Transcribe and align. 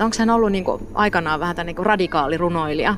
että 0.00 0.04
onko 0.04 0.16
hän 0.18 0.30
ollut 0.30 0.52
niin 0.52 0.64
kuin 0.64 0.86
aikanaan 0.94 1.40
vähän 1.40 1.56
niin 1.66 1.76
kuin 1.76 1.86
radikaali 1.86 2.36
runoilija. 2.36 2.94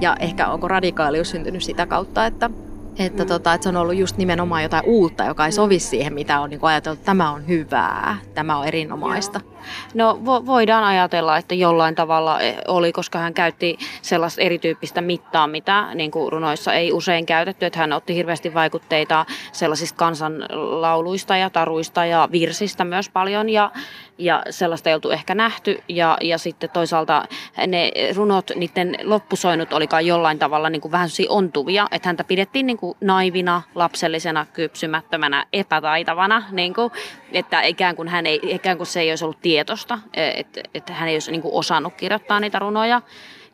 Ja 0.00 0.16
ehkä 0.20 0.48
onko 0.48 0.68
radikaalius 0.68 1.30
syntynyt 1.30 1.62
sitä 1.62 1.86
kautta, 1.86 2.26
että 2.26 2.50
että, 2.98 3.22
mm. 3.22 3.28
tota, 3.28 3.54
että 3.54 3.62
se 3.62 3.68
on 3.68 3.76
ollut 3.76 3.94
just 3.94 4.16
nimenomaan 4.16 4.62
jotain 4.62 4.84
uutta, 4.86 5.24
joka 5.24 5.46
ei 5.46 5.52
sovi 5.52 5.78
siihen, 5.78 6.14
mitä 6.14 6.40
on 6.40 6.50
niin 6.50 6.60
ajateltu, 6.62 6.98
että 6.98 7.06
tämä 7.06 7.30
on 7.30 7.48
hyvää, 7.48 8.16
tämä 8.34 8.56
on 8.56 8.66
erinomaista. 8.66 9.40
Joo. 9.44 9.56
No 9.94 10.20
vo- 10.22 10.46
voidaan 10.46 10.84
ajatella, 10.84 11.36
että 11.36 11.54
jollain 11.54 11.94
tavalla 11.94 12.40
eh, 12.40 12.56
oli, 12.68 12.92
koska 12.92 13.18
hän 13.18 13.34
käytti 13.34 13.78
sellaista 14.02 14.42
erityyppistä 14.42 15.00
mittaa, 15.00 15.46
mitä 15.46 15.94
niin 15.94 16.10
kuin 16.10 16.32
runoissa 16.32 16.72
ei 16.72 16.92
usein 16.92 17.26
käytetty. 17.26 17.66
Että 17.66 17.78
hän 17.78 17.92
otti 17.92 18.14
hirveästi 18.14 18.54
vaikutteita 18.54 19.26
sellaisista 19.52 19.96
kansanlauluista 19.96 21.36
ja 21.36 21.50
taruista 21.50 22.04
ja 22.04 22.28
virsistä 22.32 22.84
myös 22.84 23.08
paljon 23.08 23.48
ja, 23.48 23.70
ja 24.18 24.42
sellaista 24.50 24.90
ei 24.90 24.94
oltu 24.94 25.10
ehkä 25.10 25.34
nähty. 25.34 25.82
Ja, 25.88 26.16
ja 26.20 26.38
sitten 26.38 26.70
toisaalta 26.70 27.24
ne 27.66 27.92
runot, 28.16 28.50
niiden 28.54 28.96
loppusoinut 29.02 29.72
olikaan 29.72 30.06
jollain 30.06 30.38
tavalla 30.38 30.70
niin 30.70 30.80
kuin 30.80 30.92
vähän 30.92 31.08
ontuvia, 31.28 31.86
että 31.90 32.08
häntä 32.08 32.24
pidettiin 32.24 32.66
niin 32.66 32.76
kuin 32.76 32.96
naivina, 33.00 33.62
lapsellisena, 33.74 34.46
kypsymättömänä, 34.52 35.46
epätaitavana, 35.52 36.42
niin 36.50 36.74
kuin, 36.74 36.90
että 37.32 37.62
ikään 37.62 37.96
kuin, 37.96 38.08
hän 38.08 38.26
ei, 38.26 38.40
ikään 38.42 38.76
kuin 38.76 38.86
se 38.86 39.00
ei 39.00 39.10
olisi 39.10 39.24
ollut 39.24 39.40
tietosta, 39.42 39.98
että, 40.14 40.60
että 40.74 40.92
hän 40.92 41.08
ei 41.08 41.14
olisi 41.14 41.30
niin 41.30 41.42
kuin 41.42 41.54
osannut 41.54 41.94
kirjoittaa 41.94 42.40
niitä 42.40 42.58
runoja. 42.58 43.02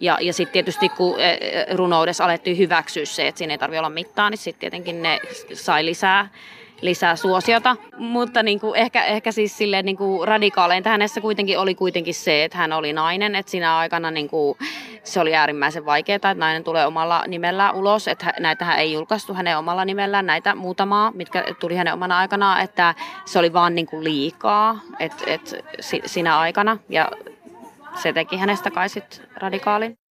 Ja, 0.00 0.18
ja 0.20 0.32
sitten 0.32 0.52
tietysti 0.52 0.88
kun 0.88 1.20
e, 1.20 1.30
e, 1.30 1.76
runoudessa 1.76 2.24
alettiin 2.24 2.58
hyväksyä 2.58 3.04
se, 3.04 3.28
että 3.28 3.38
siinä 3.38 3.54
ei 3.54 3.58
tarvitse 3.58 3.78
olla 3.78 3.90
mittaa, 3.90 4.30
niin 4.30 4.38
sitten 4.38 4.60
tietenkin 4.60 5.02
ne 5.02 5.20
sai 5.54 5.84
lisää 5.84 6.28
lisää 6.82 7.16
suosiota. 7.16 7.76
Mutta 7.96 8.42
niin 8.42 8.60
kuin 8.60 8.76
ehkä, 8.76 9.04
ehkä 9.04 9.32
siis 9.32 9.58
silleen 9.58 9.84
niin 9.84 9.96
kuin 9.96 10.28
radikaaleinta 10.28 10.90
hänessä 10.90 11.20
kuitenkin 11.20 11.58
oli 11.58 11.74
kuitenkin 11.74 12.14
se, 12.14 12.44
että 12.44 12.58
hän 12.58 12.72
oli 12.72 12.92
nainen. 12.92 13.34
Että 13.34 13.50
siinä 13.50 13.76
aikana 13.76 14.10
niin 14.10 14.28
kuin, 14.28 14.58
se 15.04 15.20
oli 15.20 15.34
äärimmäisen 15.34 15.86
vaikeaa, 15.86 16.16
että 16.16 16.34
nainen 16.34 16.64
tulee 16.64 16.86
omalla 16.86 17.24
nimellä 17.26 17.72
ulos. 17.72 18.08
Että 18.08 18.32
näitähän 18.40 18.78
ei 18.78 18.92
julkaistu 18.92 19.34
hänen 19.34 19.58
omalla 19.58 19.84
nimellään, 19.84 20.26
näitä 20.26 20.54
muutamaa, 20.54 21.12
mitkä 21.14 21.44
tuli 21.60 21.76
hänen 21.76 21.94
omana 21.94 22.18
aikanaan. 22.18 22.60
Että 22.60 22.94
se 23.24 23.38
oli 23.38 23.52
vaan 23.52 23.74
niin 23.74 23.86
kuin 23.86 24.04
liikaa 24.04 24.80
että, 24.98 25.24
että 25.26 25.56
siinä 26.06 26.38
aikana. 26.38 26.78
Ja 26.88 27.08
se 27.94 28.12
teki 28.12 28.36
hänestä 28.36 28.70
kai 28.70 28.88
sitten 28.88 29.28
radikaalin. 29.36 30.01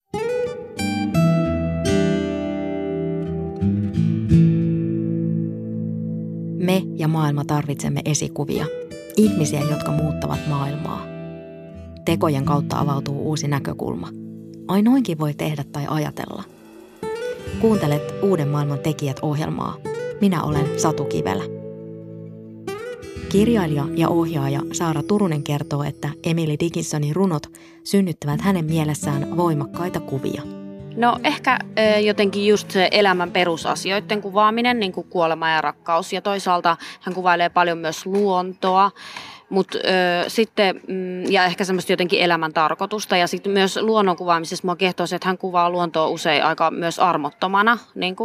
Me 6.71 6.83
ja 6.95 7.07
maailma 7.07 7.45
tarvitsemme 7.45 8.01
esikuvia. 8.05 8.65
Ihmisiä, 9.17 9.61
jotka 9.69 9.91
muuttavat 9.91 10.39
maailmaa. 10.49 11.05
Tekojen 12.05 12.45
kautta 12.45 12.79
avautuu 12.79 13.29
uusi 13.29 13.47
näkökulma. 13.47 14.09
Ai 14.67 14.81
noinkin 14.81 15.19
voi 15.19 15.33
tehdä 15.33 15.63
tai 15.71 15.85
ajatella. 15.89 16.43
Kuuntelet 17.61 18.13
Uuden 18.23 18.47
maailman 18.47 18.79
tekijät 18.79 19.19
ohjelmaa. 19.21 19.77
Minä 20.21 20.43
olen 20.43 20.79
Satu 20.79 21.05
Kivelä. 21.05 21.43
Kirjailija 23.29 23.85
ja 23.95 24.09
ohjaaja 24.09 24.61
Saara 24.71 25.03
Turunen 25.03 25.43
kertoo, 25.43 25.83
että 25.83 26.09
Emily 26.23 26.55
Dickinsonin 26.59 27.15
runot 27.15 27.47
synnyttävät 27.83 28.41
hänen 28.41 28.65
mielessään 28.65 29.37
voimakkaita 29.37 29.99
kuvia– 29.99 30.41
No 30.95 31.17
ehkä 31.23 31.59
jotenkin 32.03 32.47
just 32.47 32.71
se 32.71 32.87
elämän 32.91 33.31
perusasioiden 33.31 34.21
kuvaaminen, 34.21 34.79
niin 34.79 34.91
kuin 34.91 35.07
kuolema 35.09 35.49
ja 35.49 35.61
rakkaus. 35.61 36.13
Ja 36.13 36.21
toisaalta 36.21 36.77
hän 37.01 37.15
kuvailee 37.15 37.49
paljon 37.49 37.77
myös 37.77 38.05
luontoa 38.05 38.91
Mut, 39.51 39.75
ö, 39.75 39.79
sitten, 40.27 40.81
mm, 40.87 41.31
ja 41.31 41.45
ehkä 41.45 41.63
semmoista 41.63 41.91
jotenkin 41.91 42.19
elämän 42.19 42.53
tarkoitusta. 42.53 43.17
Ja 43.17 43.27
sitten 43.27 43.51
myös 43.51 43.77
luonnon 43.77 44.17
kuvaamisessa 44.17 44.67
mua 44.67 44.75
kehtoo 44.75 45.07
se, 45.07 45.15
että 45.15 45.27
hän 45.27 45.37
kuvaa 45.37 45.69
luontoa 45.69 46.07
usein 46.07 46.43
aika 46.43 46.71
myös 46.71 46.99
armottomana. 46.99 47.77
Niin 47.95 48.15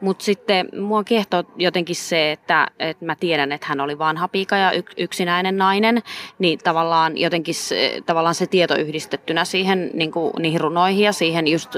Mutta 0.00 0.24
sitten 0.24 0.68
mua 0.80 1.04
kehtoo 1.04 1.44
jotenkin 1.56 1.96
se, 1.96 2.32
että, 2.32 2.66
että 2.78 3.04
mä 3.04 3.16
tiedän, 3.20 3.52
että 3.52 3.66
hän 3.66 3.80
oli 3.80 3.98
vanha 3.98 4.28
piika 4.28 4.56
ja 4.56 4.72
yksinäinen 4.96 5.56
nainen. 5.56 6.02
Niin 6.38 6.58
tavallaan 6.58 7.18
jotenkin 7.18 7.54
se, 7.54 8.00
tavallaan 8.06 8.34
se 8.34 8.46
tieto 8.46 8.76
yhdistettynä 8.76 9.44
siihen, 9.44 9.90
niin 9.94 10.10
kuin, 10.10 10.32
niihin 10.38 10.60
runoihin 10.60 11.04
ja 11.04 11.12
siihen 11.12 11.48
just 11.48 11.76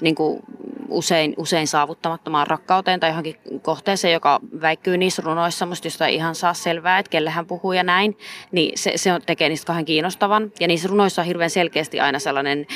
niin 0.00 0.14
kuin 0.14 0.40
usein, 0.88 1.34
usein 1.36 1.66
saavuttamattomaan 1.66 2.46
rakkauteen 2.46 3.00
tai 3.00 3.10
johonkin 3.10 3.36
kohteeseen, 3.62 4.12
joka 4.12 4.40
väikkyy 4.60 4.96
niissä 4.96 5.22
runoissa, 5.24 5.66
musta 5.66 5.86
josta 5.86 6.06
ei 6.06 6.14
ihan 6.14 6.34
saa 6.34 6.54
selvää, 6.54 6.98
että 6.98 7.10
kelle 7.10 7.30
hän 7.30 7.46
puhuu 7.46 7.72
ja 7.72 7.82
näin, 7.82 8.18
niin 8.52 8.78
se, 8.78 8.92
se 8.96 9.12
on, 9.12 9.22
tekee 9.26 9.48
niistä 9.48 9.66
kahden 9.66 9.84
kiinnostavan. 9.84 10.52
Ja 10.60 10.68
niissä 10.68 10.88
runoissa 10.88 11.22
on 11.22 11.26
hirveän 11.26 11.50
selkeästi 11.50 12.00
aina 12.00 12.18
sellainen 12.18 12.66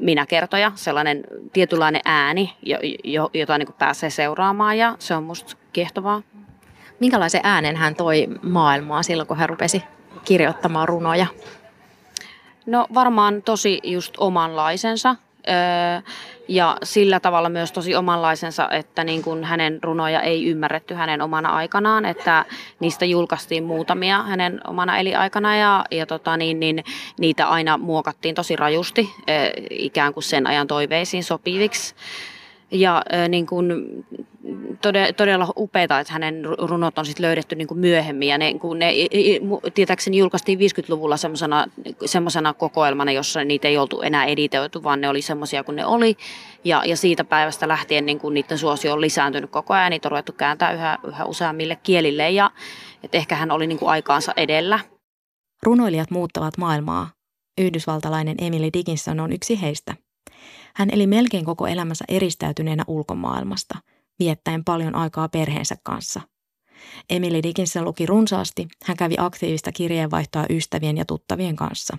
minäkertoja, 0.00 0.72
sellainen 0.74 1.24
tietynlainen 1.52 2.00
ääni, 2.04 2.56
jo, 2.62 2.78
jo, 3.04 3.30
jota 3.34 3.58
niin 3.58 3.66
kuin 3.66 3.76
pääsee 3.78 4.10
seuraamaan 4.10 4.78
ja 4.78 4.96
se 4.98 5.14
on 5.14 5.24
musta 5.24 5.56
kiehtovaa. 5.72 6.22
Minkälaisen 7.00 7.40
äänen 7.44 7.76
hän 7.76 7.94
toi 7.94 8.26
maailmaa 8.42 9.02
silloin, 9.02 9.26
kun 9.26 9.36
hän 9.36 9.48
rupesi 9.48 9.82
kirjoittamaan 10.24 10.88
runoja? 10.88 11.26
No 12.66 12.86
varmaan 12.94 13.42
tosi 13.42 13.80
just 13.84 14.14
omanlaisensa 14.18 15.16
ja 16.48 16.76
sillä 16.82 17.20
tavalla 17.20 17.48
myös 17.48 17.72
tosi 17.72 17.94
omanlaisensa, 17.94 18.68
että 18.70 19.04
niin 19.04 19.22
kuin 19.22 19.44
hänen 19.44 19.78
runoja 19.82 20.20
ei 20.20 20.46
ymmärretty 20.46 20.94
hänen 20.94 21.22
omana 21.22 21.48
aikanaan, 21.48 22.04
että 22.04 22.44
niistä 22.80 23.04
julkaistiin 23.04 23.64
muutamia 23.64 24.22
hänen 24.22 24.60
omana 24.66 24.98
eliaikana 24.98 25.56
ja, 25.56 25.84
ja 25.90 26.06
tota 26.06 26.36
niin, 26.36 26.60
niin, 26.60 26.84
niitä 27.18 27.48
aina 27.48 27.78
muokattiin 27.78 28.34
tosi 28.34 28.56
rajusti 28.56 29.10
ikään 29.70 30.14
kuin 30.14 30.24
sen 30.24 30.46
ajan 30.46 30.66
toiveisiin 30.66 31.24
sopiviksi. 31.24 31.94
Ja 32.70 33.02
niin 33.28 33.46
kuin, 33.46 33.74
todella 35.16 35.52
upeita, 35.56 36.00
että 36.00 36.12
hänen 36.12 36.44
runot 36.58 36.98
on 36.98 37.06
sit 37.06 37.18
löydetty 37.18 37.56
niin 37.56 37.68
kuin 37.68 37.80
myöhemmin. 37.80 38.28
Ja 38.28 38.38
ne, 38.38 38.54
kun 38.54 38.78
ne 38.78 38.92
tietääkseni 39.74 40.18
julkaistiin 40.18 40.58
50-luvulla 40.58 41.16
semmoisena 42.06 42.54
kokoelmana, 42.54 43.12
jossa 43.12 43.44
niitä 43.44 43.68
ei 43.68 43.78
oltu 43.78 44.02
enää 44.02 44.24
editoitu, 44.24 44.82
vaan 44.82 45.00
ne 45.00 45.08
oli 45.08 45.22
semmoisia 45.22 45.64
kuin 45.64 45.76
ne 45.76 45.86
oli. 45.86 46.16
Ja, 46.64 46.82
ja 46.84 46.96
siitä 46.96 47.24
päivästä 47.24 47.68
lähtien 47.68 48.06
niin 48.06 48.18
kuin 48.18 48.34
niiden 48.34 48.58
suosio 48.58 48.92
on 48.92 49.00
lisääntynyt 49.00 49.50
koko 49.50 49.74
ajan. 49.74 49.90
Niitä 49.90 50.08
on 50.08 50.10
ruvettu 50.10 50.32
kääntää 50.32 50.72
yhä, 50.72 50.98
yhä 51.04 51.24
useammille 51.24 51.76
kielille. 51.82 52.30
Ja 52.30 52.50
että 53.02 53.18
ehkä 53.18 53.34
hän 53.34 53.50
oli 53.50 53.66
niin 53.66 53.78
kuin 53.78 53.90
aikaansa 53.90 54.32
edellä. 54.36 54.80
Runoilijat 55.62 56.10
muuttavat 56.10 56.58
maailmaa. 56.58 57.10
Yhdysvaltalainen 57.60 58.34
Emily 58.40 58.70
Dickinson 58.72 59.20
on 59.20 59.32
yksi 59.32 59.62
heistä. 59.62 59.94
Hän 60.74 60.90
eli 60.92 61.06
melkein 61.06 61.44
koko 61.44 61.66
elämänsä 61.66 62.04
eristäytyneenä 62.08 62.84
ulkomaailmasta– 62.86 63.78
viettäen 64.18 64.64
paljon 64.64 64.94
aikaa 64.94 65.28
perheensä 65.28 65.76
kanssa. 65.82 66.20
Emily 67.10 67.42
Dickinson 67.42 67.84
luki 67.84 68.06
runsaasti, 68.06 68.68
hän 68.84 68.96
kävi 68.96 69.14
aktiivista 69.18 69.72
kirjeenvaihtoa 69.72 70.46
ystävien 70.50 70.96
ja 70.96 71.04
tuttavien 71.04 71.56
kanssa. 71.56 71.98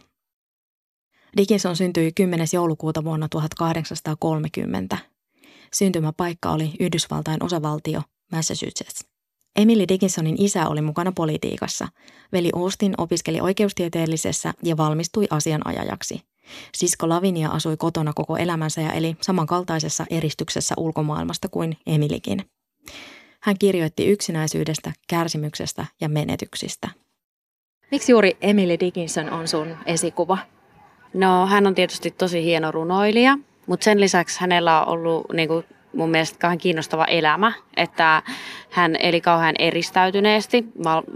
Dickinson 1.38 1.75
syntyi 1.75 2.11
10. 2.11 2.47
joulukuuta 2.53 3.03
vuonna 3.03 3.29
1830. 3.29 4.97
Syntymäpaikka 5.73 6.51
oli 6.51 6.73
Yhdysvaltain 6.79 7.44
osavaltio 7.44 8.01
Massachusetts. 8.31 9.06
Emily 9.56 9.88
Dickinsonin 9.88 10.41
isä 10.41 10.67
oli 10.67 10.81
mukana 10.81 11.11
politiikassa. 11.11 11.88
Veli 12.31 12.50
Austin 12.56 12.94
opiskeli 12.97 13.41
oikeustieteellisessä 13.41 14.53
ja 14.63 14.77
valmistui 14.77 15.27
asianajajaksi– 15.29 16.22
Sisko 16.75 17.09
Lavinia 17.09 17.50
asui 17.50 17.78
kotona 17.78 18.13
koko 18.16 18.38
elämänsä 18.38 18.81
ja 18.81 18.91
eli 18.91 19.16
samankaltaisessa 19.22 20.06
eristyksessä 20.09 20.75
ulkomaailmasta 20.78 21.50
kuin 21.50 21.78
Emilikin. 21.85 22.50
Hän 23.41 23.56
kirjoitti 23.60 24.07
yksinäisyydestä, 24.07 24.92
kärsimyksestä 25.07 25.86
ja 26.01 26.10
menetyksistä. 26.10 26.89
Miksi 27.92 28.12
juuri 28.12 28.38
Emily 28.42 28.80
Dickinson 28.80 29.30
on 29.30 29.48
sun 29.48 29.77
esikuva? 29.86 30.38
No 31.13 31.48
hän 31.48 31.68
on 31.68 31.75
tietysti 31.75 32.12
tosi 32.12 32.44
hieno 32.44 32.71
runoilija, 32.71 33.38
mutta 33.68 33.83
sen 33.83 34.00
lisäksi 34.00 34.42
hänellä 34.42 34.81
on 34.81 34.88
ollut 34.88 35.25
niin 35.33 35.48
kuin 35.48 35.66
mun 35.97 36.09
mielestä 36.09 36.39
kauhean 36.39 36.57
kiinnostava 36.57 37.05
elämä, 37.05 37.51
että 37.77 38.23
hän 38.69 38.95
eli 38.99 39.21
kauhean 39.21 39.55
eristäytyneesti, 39.59 40.65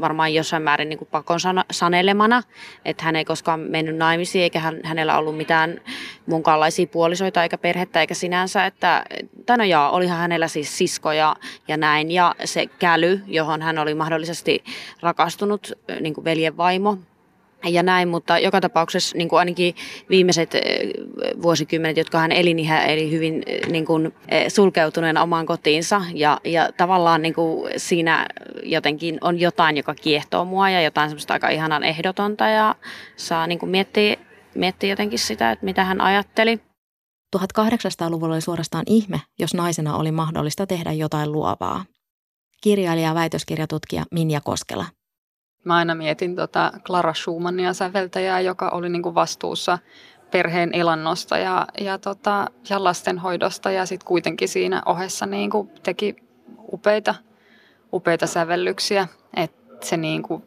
varmaan 0.01 0.33
jossain 0.33 0.63
määrin 0.63 0.89
niin 0.89 0.97
kuin 0.97 1.07
pakon 1.11 1.39
sanelemana, 1.71 2.43
että 2.85 3.03
hän 3.03 3.15
ei 3.15 3.25
koskaan 3.25 3.59
mennyt 3.59 3.95
naimisiin 3.95 4.43
eikä 4.43 4.59
hän, 4.59 4.79
hänellä 4.83 5.17
ollut 5.17 5.37
mitään 5.37 5.81
munkaanlaisia 6.25 6.87
puolisoita 6.87 7.43
eikä 7.43 7.57
perhettä 7.57 8.01
eikä 8.01 8.13
sinänsä, 8.13 8.65
että 8.65 9.05
tai 9.45 9.57
no 9.57 9.63
jaa, 9.63 9.91
olihan 9.91 10.17
hänellä 10.17 10.47
siis 10.47 10.77
siskoja 10.77 11.35
ja 11.67 11.77
näin 11.77 12.11
ja 12.11 12.35
se 12.45 12.65
käly, 12.79 13.21
johon 13.27 13.61
hän 13.61 13.77
oli 13.77 13.93
mahdollisesti 13.93 14.63
rakastunut, 15.01 15.71
niin 15.99 16.13
kuin 16.13 16.25
veljen 16.25 16.57
vaimo, 16.57 16.97
ja 17.69 17.83
näin, 17.83 18.07
mutta 18.07 18.39
joka 18.39 18.61
tapauksessa 18.61 19.17
niin 19.17 19.29
kuin 19.29 19.39
ainakin 19.39 19.75
viimeiset 20.09 20.55
eh, 20.55 20.61
vuosikymmenet, 21.41 21.97
jotka 21.97 22.19
hän 22.19 22.31
eli, 22.31 22.53
niin 22.53 22.67
hän 22.67 22.89
eli 22.89 23.11
hyvin 23.11 23.43
eh, 23.45 23.67
niin 23.67 23.85
kuin, 23.85 24.13
eh, 24.29 24.51
sulkeutuneen 24.51 25.17
omaan 25.17 25.45
kotiinsa 25.45 26.01
ja, 26.13 26.37
ja 26.43 26.69
tavallaan 26.77 27.21
niin 27.21 27.33
kuin 27.33 27.71
siinä 27.77 28.25
jotenkin 28.63 29.17
on 29.21 29.39
jotain, 29.39 29.77
joka 29.77 29.95
kiehtoo 29.95 30.45
mua 30.45 30.69
ja 30.69 30.81
jotain 30.81 31.09
semmoista 31.09 31.33
aika 31.33 31.49
ihanan 31.49 31.83
ehdotonta 31.83 32.47
ja 32.47 32.75
saa 33.15 33.47
niin 33.47 33.59
kuin 33.59 33.69
miettiä 33.69 34.17
miettii 34.55 34.89
jotenkin 34.89 35.19
sitä, 35.19 35.51
että 35.51 35.65
mitä 35.65 35.83
hän 35.83 36.01
ajatteli. 36.01 36.59
1800-luvulla 37.37 38.33
oli 38.33 38.41
suorastaan 38.41 38.83
ihme, 38.87 39.21
jos 39.39 39.53
naisena 39.53 39.95
oli 39.95 40.11
mahdollista 40.11 40.67
tehdä 40.67 40.91
jotain 40.91 41.31
luovaa. 41.31 41.85
Kirjailija 42.63 43.07
ja 43.07 43.15
väitöskirjatutkija 43.15 44.05
Minja 44.11 44.41
Koskela. 44.41 44.85
Mä 45.63 45.75
aina 45.75 45.95
mietin 45.95 46.35
tota 46.35 46.71
Clara 46.85 47.13
Schumannia 47.13 47.73
säveltäjää, 47.73 48.39
joka 48.39 48.69
oli 48.69 48.89
niinku 48.89 49.15
vastuussa 49.15 49.79
perheen 50.31 50.69
elannosta 50.73 51.37
ja, 51.37 51.67
ja, 51.81 51.97
tota, 51.97 52.47
ja 52.69 52.83
lastenhoidosta 52.83 53.71
ja 53.71 53.85
sitten 53.85 54.07
kuitenkin 54.07 54.47
siinä 54.47 54.81
ohessa 54.85 55.25
niinku 55.25 55.71
teki 55.83 56.15
upeita, 56.73 57.15
upeita 57.93 58.27
sävellyksiä. 58.27 59.07
Et 59.37 59.51
se 59.83 59.97
niinku, 59.97 60.43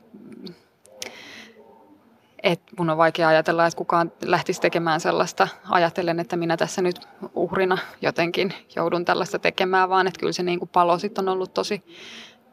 et 2.43 2.61
mun 2.79 2.91
on 2.91 2.97
vaikea 2.97 3.29
ajatella, 3.29 3.67
että 3.67 3.77
kukaan 3.77 4.13
lähtisi 4.25 4.61
tekemään 4.61 5.01
sellaista, 5.01 5.49
ajatellen, 5.71 6.21
että 6.21 6.37
minä 6.37 6.57
tässä 6.57 6.83
nyt 6.83 7.09
uhrina 7.35 7.79
jotenkin 8.03 8.55
joudun 8.77 9.05
tällaista 9.05 9.39
tekemään, 9.39 9.89
vaan 9.89 10.07
että 10.07 10.21
kyllä 10.21 10.33
se 10.33 10.43
niin 10.43 10.59
kuin 10.59 10.71
palo 10.73 10.99
sitten 10.99 11.29
on 11.29 11.33
ollut 11.33 11.55
tosi, 11.55 11.83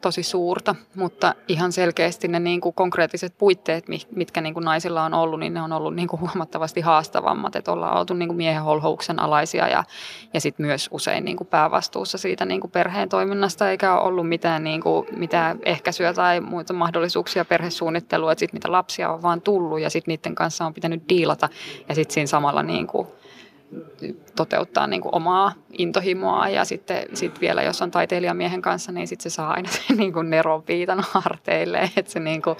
tosi 0.02 0.22
suurta, 0.22 0.74
mutta 0.94 1.34
ihan 1.48 1.72
selkeästi 1.72 2.28
ne 2.28 2.38
niin 2.38 2.60
kuin 2.60 2.74
konkreettiset 2.74 3.34
puitteet, 3.38 3.84
mitkä 4.16 4.40
niin 4.40 4.54
kuin 4.54 4.64
naisilla 4.64 5.04
on 5.04 5.14
ollut, 5.14 5.40
niin 5.40 5.54
ne 5.54 5.62
on 5.62 5.72
ollut 5.72 5.94
niin 5.94 6.08
kuin 6.08 6.20
huomattavasti 6.20 6.80
haastavammat, 6.80 7.56
että 7.56 7.72
ollaan 7.72 7.98
oltu 7.98 8.14
niin 8.14 8.28
kuin 8.28 8.36
miehen 8.36 8.62
holhouksen 8.62 9.20
alaisia 9.20 9.68
ja, 9.68 9.84
ja 10.34 10.40
sitten 10.40 10.66
myös 10.66 10.88
usein 10.90 11.24
niin 11.24 11.36
kuin 11.36 11.46
päävastuussa 11.46 12.18
siitä 12.18 12.44
niin 12.44 12.60
kuin 12.60 12.70
perheen 12.70 13.08
toiminnasta, 13.08 13.70
eikä 13.70 13.94
ole 13.94 14.08
ollut 14.08 14.28
mitään, 14.28 14.64
niin 14.64 14.80
kuin, 14.80 15.06
mitään 15.16 15.58
ehkäisyä 15.64 16.14
tai 16.14 16.40
muita 16.40 16.72
mahdollisuuksia 16.72 17.44
perhesuunnittelua, 17.44 18.32
että 18.32 18.40
sitten 18.40 18.56
mitä 18.56 18.72
lapsia 18.72 19.12
on 19.12 19.22
vaan 19.22 19.40
tullut 19.40 19.80
ja 19.80 19.90
sitten 19.90 20.12
niiden 20.12 20.34
kanssa 20.34 20.66
on 20.66 20.74
pitänyt 20.74 21.02
diilata 21.08 21.48
ja 21.88 21.94
sitten 21.94 22.14
siinä 22.14 22.26
samalla 22.26 22.62
niin 22.62 22.86
kuin 22.86 23.08
toteuttaa 24.36 24.86
niin 24.86 25.02
kuin 25.02 25.14
omaa 25.14 25.52
intohimoa 25.78 26.48
ja 26.48 26.64
sitten 26.64 27.04
sit 27.14 27.40
vielä 27.40 27.62
jos 27.62 27.82
on 27.82 27.90
taiteilijamiehen 27.90 28.62
kanssa, 28.62 28.92
niin 28.92 29.08
sitten 29.08 29.30
se 29.30 29.34
saa 29.34 29.50
aina 29.50 29.68
sen 29.88 29.96
niin 29.96 30.12
kuin 30.12 30.30
neron 30.30 30.62
viitan 30.68 31.04
harteille, 31.10 31.90
että 31.96 32.12
se 32.12 32.20
niin 32.20 32.42
kuin 32.42 32.56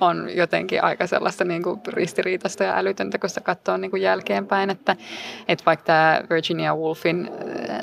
on 0.00 0.28
jotenkin 0.34 0.84
aika 0.84 1.06
sellaista 1.06 1.44
niin 1.44 1.62
kuin 1.62 1.80
ristiriitaista 1.86 2.64
ja 2.64 2.76
älytöntä, 2.76 3.18
kun 3.18 3.28
sitä 3.28 3.40
katsoo 3.40 3.76
niin 3.76 3.90
kuin 3.90 4.02
jälkeenpäin, 4.02 4.70
että, 4.70 4.96
että 5.48 5.64
vaikka 5.66 5.84
tämä 5.84 6.22
Virginia 6.30 6.74
Woolfin 6.74 7.30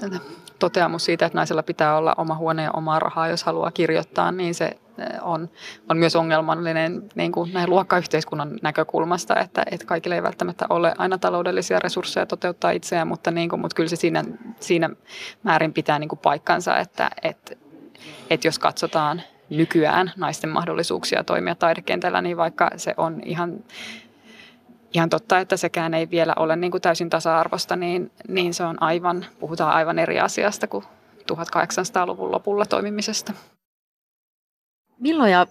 äh, 0.04 0.22
toteamus 0.64 1.06
siitä, 1.06 1.26
että 1.26 1.38
naisella 1.38 1.64
pitää 1.64 1.98
olla 1.98 2.14
oma 2.18 2.36
huone 2.36 2.64
ja 2.64 2.72
omaa 2.72 3.00
rahaa, 3.00 3.28
jos 3.28 3.44
haluaa 3.44 3.72
kirjoittaa, 3.72 4.32
niin 4.32 4.56
se 4.56 4.78
on, 5.22 5.50
on 5.90 5.98
myös 5.98 6.16
ongelmallinen 6.16 7.04
niin 7.16 7.32
kuin 7.32 7.54
näin 7.54 7.70
luokkayhteiskunnan 7.70 8.60
näkökulmasta, 8.62 9.36
että, 9.40 9.64
että 9.72 9.86
kaikille 9.86 10.16
ei 10.16 10.24
välttämättä 10.24 10.66
ole 10.70 10.94
aina 10.98 11.18
taloudellisia 11.18 11.80
resursseja 11.80 12.26
toteuttaa 12.26 12.72
itseään, 12.72 13.08
mutta, 13.08 13.32
niin 13.32 13.50
kuin, 13.50 13.60
mutta 13.62 13.76
kyllä 13.76 13.90
se 13.90 13.96
siinä, 13.96 14.24
siinä 14.60 14.90
määrin 15.44 15.74
pitää 15.74 16.00
niin 16.00 16.10
kuin 16.10 16.20
paikkansa, 16.20 16.78
että, 16.78 17.10
että, 17.24 17.56
että 18.30 18.48
jos 18.48 18.60
katsotaan 18.60 19.22
nykyään 19.50 20.12
naisten 20.18 20.50
mahdollisuuksia 20.50 21.24
toimia 21.24 21.56
taidekentällä, 21.56 22.22
niin 22.22 22.38
vaikka 22.38 22.70
se 22.78 22.94
on 22.98 23.22
ihan 23.26 23.64
ihan 24.94 25.10
totta, 25.10 25.40
että 25.40 25.58
sekään 25.58 25.94
ei 25.94 26.10
vielä 26.10 26.34
ole 26.36 26.56
niin 26.56 26.72
kuin 26.72 26.82
täysin 26.82 27.10
tasa-arvosta, 27.10 27.76
niin, 27.76 28.12
niin 28.28 28.54
se 28.54 28.64
on 28.64 28.82
aivan, 28.82 29.26
puhutaan 29.40 29.74
aivan 29.74 30.00
eri 30.00 30.20
asiasta 30.20 30.68
kuin 30.68 30.84
1800-luvun 31.32 32.32
lopulla 32.32 32.66
toimimisesta. 32.66 33.34
Milloin 35.00 35.32
ja, 35.32 35.48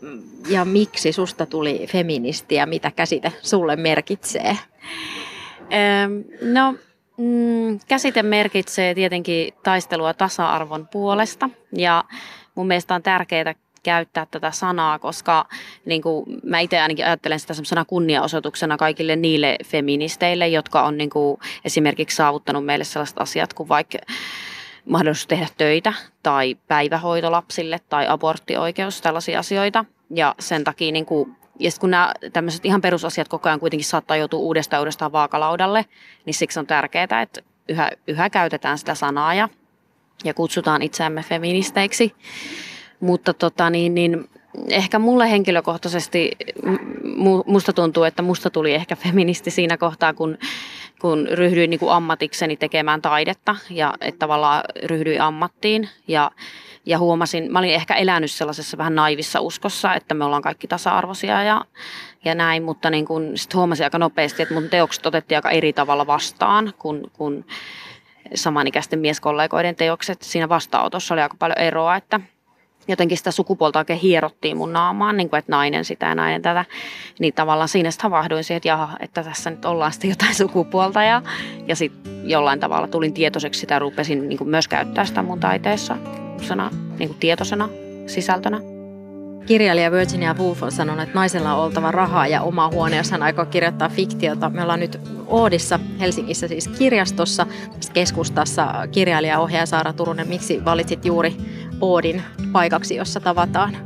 ja 0.48 0.64
miksi 0.64 1.12
susta 1.12 1.46
tuli 1.46 1.86
feministi 1.86 2.54
ja 2.54 2.66
mitä 2.66 2.90
käsite 2.90 3.32
sulle 3.42 3.76
merkitsee? 3.76 4.58
no, 6.42 6.74
mm, 7.18 7.80
käsite 7.88 8.22
merkitsee 8.22 8.94
tietenkin 8.94 9.52
taistelua 9.62 10.14
tasa-arvon 10.14 10.88
puolesta 10.88 11.50
ja 11.76 12.04
mun 12.54 12.66
mielestä 12.66 12.94
on 12.94 13.02
tärkeää 13.02 13.54
käyttää 13.82 14.26
tätä 14.30 14.50
sanaa, 14.50 14.98
koska 14.98 15.48
niin 15.84 16.02
kuin, 16.02 16.24
mä 16.42 16.60
itse 16.60 16.80
ainakin 16.80 17.06
ajattelen 17.06 17.40
sitä 17.40 17.54
semmoisena 17.54 17.84
kunniaosoituksena 17.84 18.76
kaikille 18.76 19.16
niille 19.16 19.56
feministeille, 19.64 20.48
jotka 20.48 20.82
on 20.82 20.98
niin 20.98 21.10
kuin, 21.10 21.40
esimerkiksi 21.64 22.16
saavuttanut 22.16 22.64
meille 22.64 22.84
sellaiset 22.84 23.20
asiat 23.20 23.54
kuin 23.54 23.68
vaikka 23.68 23.98
mahdollisuus 24.84 25.26
tehdä 25.26 25.46
töitä 25.56 25.92
tai 26.22 26.56
päivähoito 26.68 27.32
lapsille 27.32 27.80
tai 27.88 28.06
aborttioikeus, 28.08 29.00
tällaisia 29.00 29.38
asioita. 29.38 29.84
Ja 30.10 30.34
sen 30.38 30.64
takia 30.64 30.92
niin 30.92 31.06
kuin, 31.06 31.36
ja 31.58 31.70
kun 31.80 31.90
nämä 31.90 32.12
tämmöiset 32.32 32.64
ihan 32.64 32.80
perusasiat 32.80 33.28
koko 33.28 33.48
ajan 33.48 33.60
kuitenkin 33.60 33.88
saattaa 33.88 34.16
joutua 34.16 34.40
uudestaan 34.40 34.80
uudestaan 34.80 35.12
vaakalaudalle, 35.12 35.84
niin 36.24 36.34
siksi 36.34 36.58
on 36.58 36.66
tärkeää, 36.66 37.22
että 37.22 37.40
yhä, 37.68 37.90
yhä 38.06 38.30
käytetään 38.30 38.78
sitä 38.78 38.94
sanaa 38.94 39.34
ja, 39.34 39.48
ja 40.24 40.34
kutsutaan 40.34 40.82
itseämme 40.82 41.22
feministeiksi. 41.22 42.14
Mutta 43.02 43.34
tota, 43.34 43.70
niin, 43.70 43.94
niin, 43.94 44.28
ehkä 44.68 44.98
mulle 44.98 45.30
henkilökohtaisesti, 45.30 46.30
musta 47.46 47.72
tuntuu, 47.72 48.04
että 48.04 48.22
musta 48.22 48.50
tuli 48.50 48.74
ehkä 48.74 48.96
feministi 48.96 49.50
siinä 49.50 49.76
kohtaa, 49.76 50.14
kun 50.14 50.38
kun 51.02 51.28
ryhdyin 51.30 51.70
niin 51.70 51.80
kuin 51.80 51.92
ammatikseni 51.92 52.56
tekemään 52.56 53.02
taidetta 53.02 53.56
ja 53.70 53.94
että 54.00 54.18
tavallaan 54.18 54.64
ryhdyin 54.84 55.20
ammattiin 55.20 55.88
ja, 56.08 56.30
ja 56.86 56.98
huomasin, 56.98 57.52
mä 57.52 57.58
olin 57.58 57.74
ehkä 57.74 57.94
elänyt 57.94 58.30
sellaisessa 58.30 58.78
vähän 58.78 58.94
naivissa 58.94 59.40
uskossa, 59.40 59.94
että 59.94 60.14
me 60.14 60.24
ollaan 60.24 60.42
kaikki 60.42 60.68
tasa-arvoisia 60.68 61.42
ja, 61.42 61.64
ja 62.24 62.34
näin, 62.34 62.62
mutta 62.62 62.90
niin 62.90 63.04
kun, 63.04 63.32
sit 63.34 63.54
huomasin 63.54 63.84
aika 63.84 63.98
nopeasti, 63.98 64.42
että 64.42 64.54
mun 64.54 64.68
teokset 64.68 65.06
otettiin 65.06 65.38
aika 65.38 65.50
eri 65.50 65.72
tavalla 65.72 66.06
vastaan 66.06 66.72
kuin, 66.78 67.02
kuin 67.12 67.44
samanikäisten 68.34 68.98
mieskollegoiden 68.98 69.76
teokset. 69.76 70.22
Siinä 70.22 70.48
vastaanotossa 70.48 71.14
oli 71.14 71.22
aika 71.22 71.36
paljon 71.38 71.58
eroa, 71.58 71.96
että 71.96 72.20
jotenkin 72.88 73.18
sitä 73.18 73.30
sukupuolta 73.30 73.78
oikein 73.78 73.98
hierottiin 73.98 74.56
mun 74.56 74.72
naamaan, 74.72 75.16
niin 75.16 75.30
kuin, 75.30 75.38
että 75.38 75.52
nainen 75.52 75.84
sitä 75.84 76.06
ja 76.06 76.14
nainen 76.14 76.42
tätä. 76.42 76.64
Niin 77.18 77.34
tavallaan 77.34 77.68
siinä 77.68 77.90
sitten 77.90 78.10
havahduin 78.10 78.44
siihen, 78.44 78.56
että 78.56 78.68
jaha, 78.68 78.96
että 79.00 79.22
tässä 79.22 79.50
nyt 79.50 79.64
ollaan 79.64 79.92
sitten 79.92 80.10
jotain 80.10 80.34
sukupuolta. 80.34 81.02
Ja, 81.02 81.22
ja 81.68 81.76
sitten 81.76 82.30
jollain 82.30 82.60
tavalla 82.60 82.88
tulin 82.88 83.14
tietoiseksi 83.14 83.60
sitä 83.60 83.74
ja 83.74 83.78
rupesin 83.78 84.28
niin 84.28 84.38
kuin 84.38 84.50
myös 84.50 84.68
käyttää 84.68 85.04
sitä 85.04 85.22
mun 85.22 85.40
taiteessa 85.40 85.96
sana, 86.42 86.70
niin 86.98 87.08
kuin 87.08 87.18
tietoisena 87.18 87.68
sisältönä. 88.06 88.60
Kirjailija 89.46 89.92
Virginia 89.92 90.34
Woolf 90.34 90.62
on 90.62 90.72
sanonut, 90.72 91.02
että 91.02 91.14
naisella 91.14 91.54
on 91.54 91.64
oltava 91.64 91.90
rahaa 91.90 92.26
ja 92.26 92.42
oma 92.42 92.68
huone, 92.68 92.96
jos 92.96 93.10
hän 93.10 93.22
aikoo 93.22 93.46
kirjoittaa 93.46 93.88
fiktiota. 93.88 94.50
Me 94.50 94.62
ollaan 94.62 94.80
nyt 94.80 95.00
Oodissa, 95.26 95.80
Helsingissä 96.00 96.48
siis 96.48 96.68
kirjastossa, 96.68 97.46
keskustassa 97.92 98.88
kirjailija 98.92 99.38
ohjaaja 99.38 99.66
Saara 99.66 99.92
Turunen. 99.92 100.28
Miksi 100.28 100.64
valitsit 100.64 101.04
juuri 101.04 101.36
Oodin 101.82 102.22
paikaksi, 102.52 102.96
jossa 102.96 103.20
tavataan? 103.20 103.76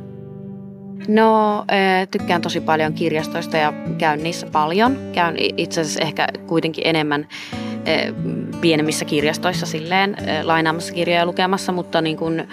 No, 1.08 1.64
tykkään 2.10 2.42
tosi 2.42 2.60
paljon 2.60 2.92
kirjastoista 2.92 3.56
ja 3.56 3.72
käyn 3.98 4.22
niissä 4.22 4.46
paljon. 4.46 4.98
Käyn 5.12 5.34
itse 5.38 5.80
asiassa 5.80 6.00
ehkä 6.00 6.28
kuitenkin 6.46 6.86
enemmän 6.86 7.28
pienemmissä 8.60 9.04
kirjastoissa 9.04 9.66
silleen 9.66 10.16
lainaamassa 10.42 10.92
kirjoja 10.92 11.20
ja 11.20 11.26
lukemassa, 11.26 11.72
mutta 11.72 12.00
niin 12.00 12.16
kuin, 12.16 12.48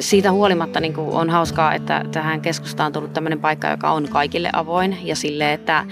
siitä 0.00 0.32
huolimatta 0.32 0.80
niin 0.80 0.94
kuin 0.94 1.08
on 1.08 1.30
hauskaa, 1.30 1.74
että 1.74 2.04
tähän 2.12 2.40
keskustaan 2.40 2.86
on 2.86 2.92
tullut 2.92 3.12
tämmöinen 3.12 3.40
paikka, 3.40 3.68
joka 3.68 3.90
on 3.90 4.08
kaikille 4.08 4.50
avoin 4.52 4.98
ja 5.02 5.16
sille, 5.16 5.52
että 5.52 5.84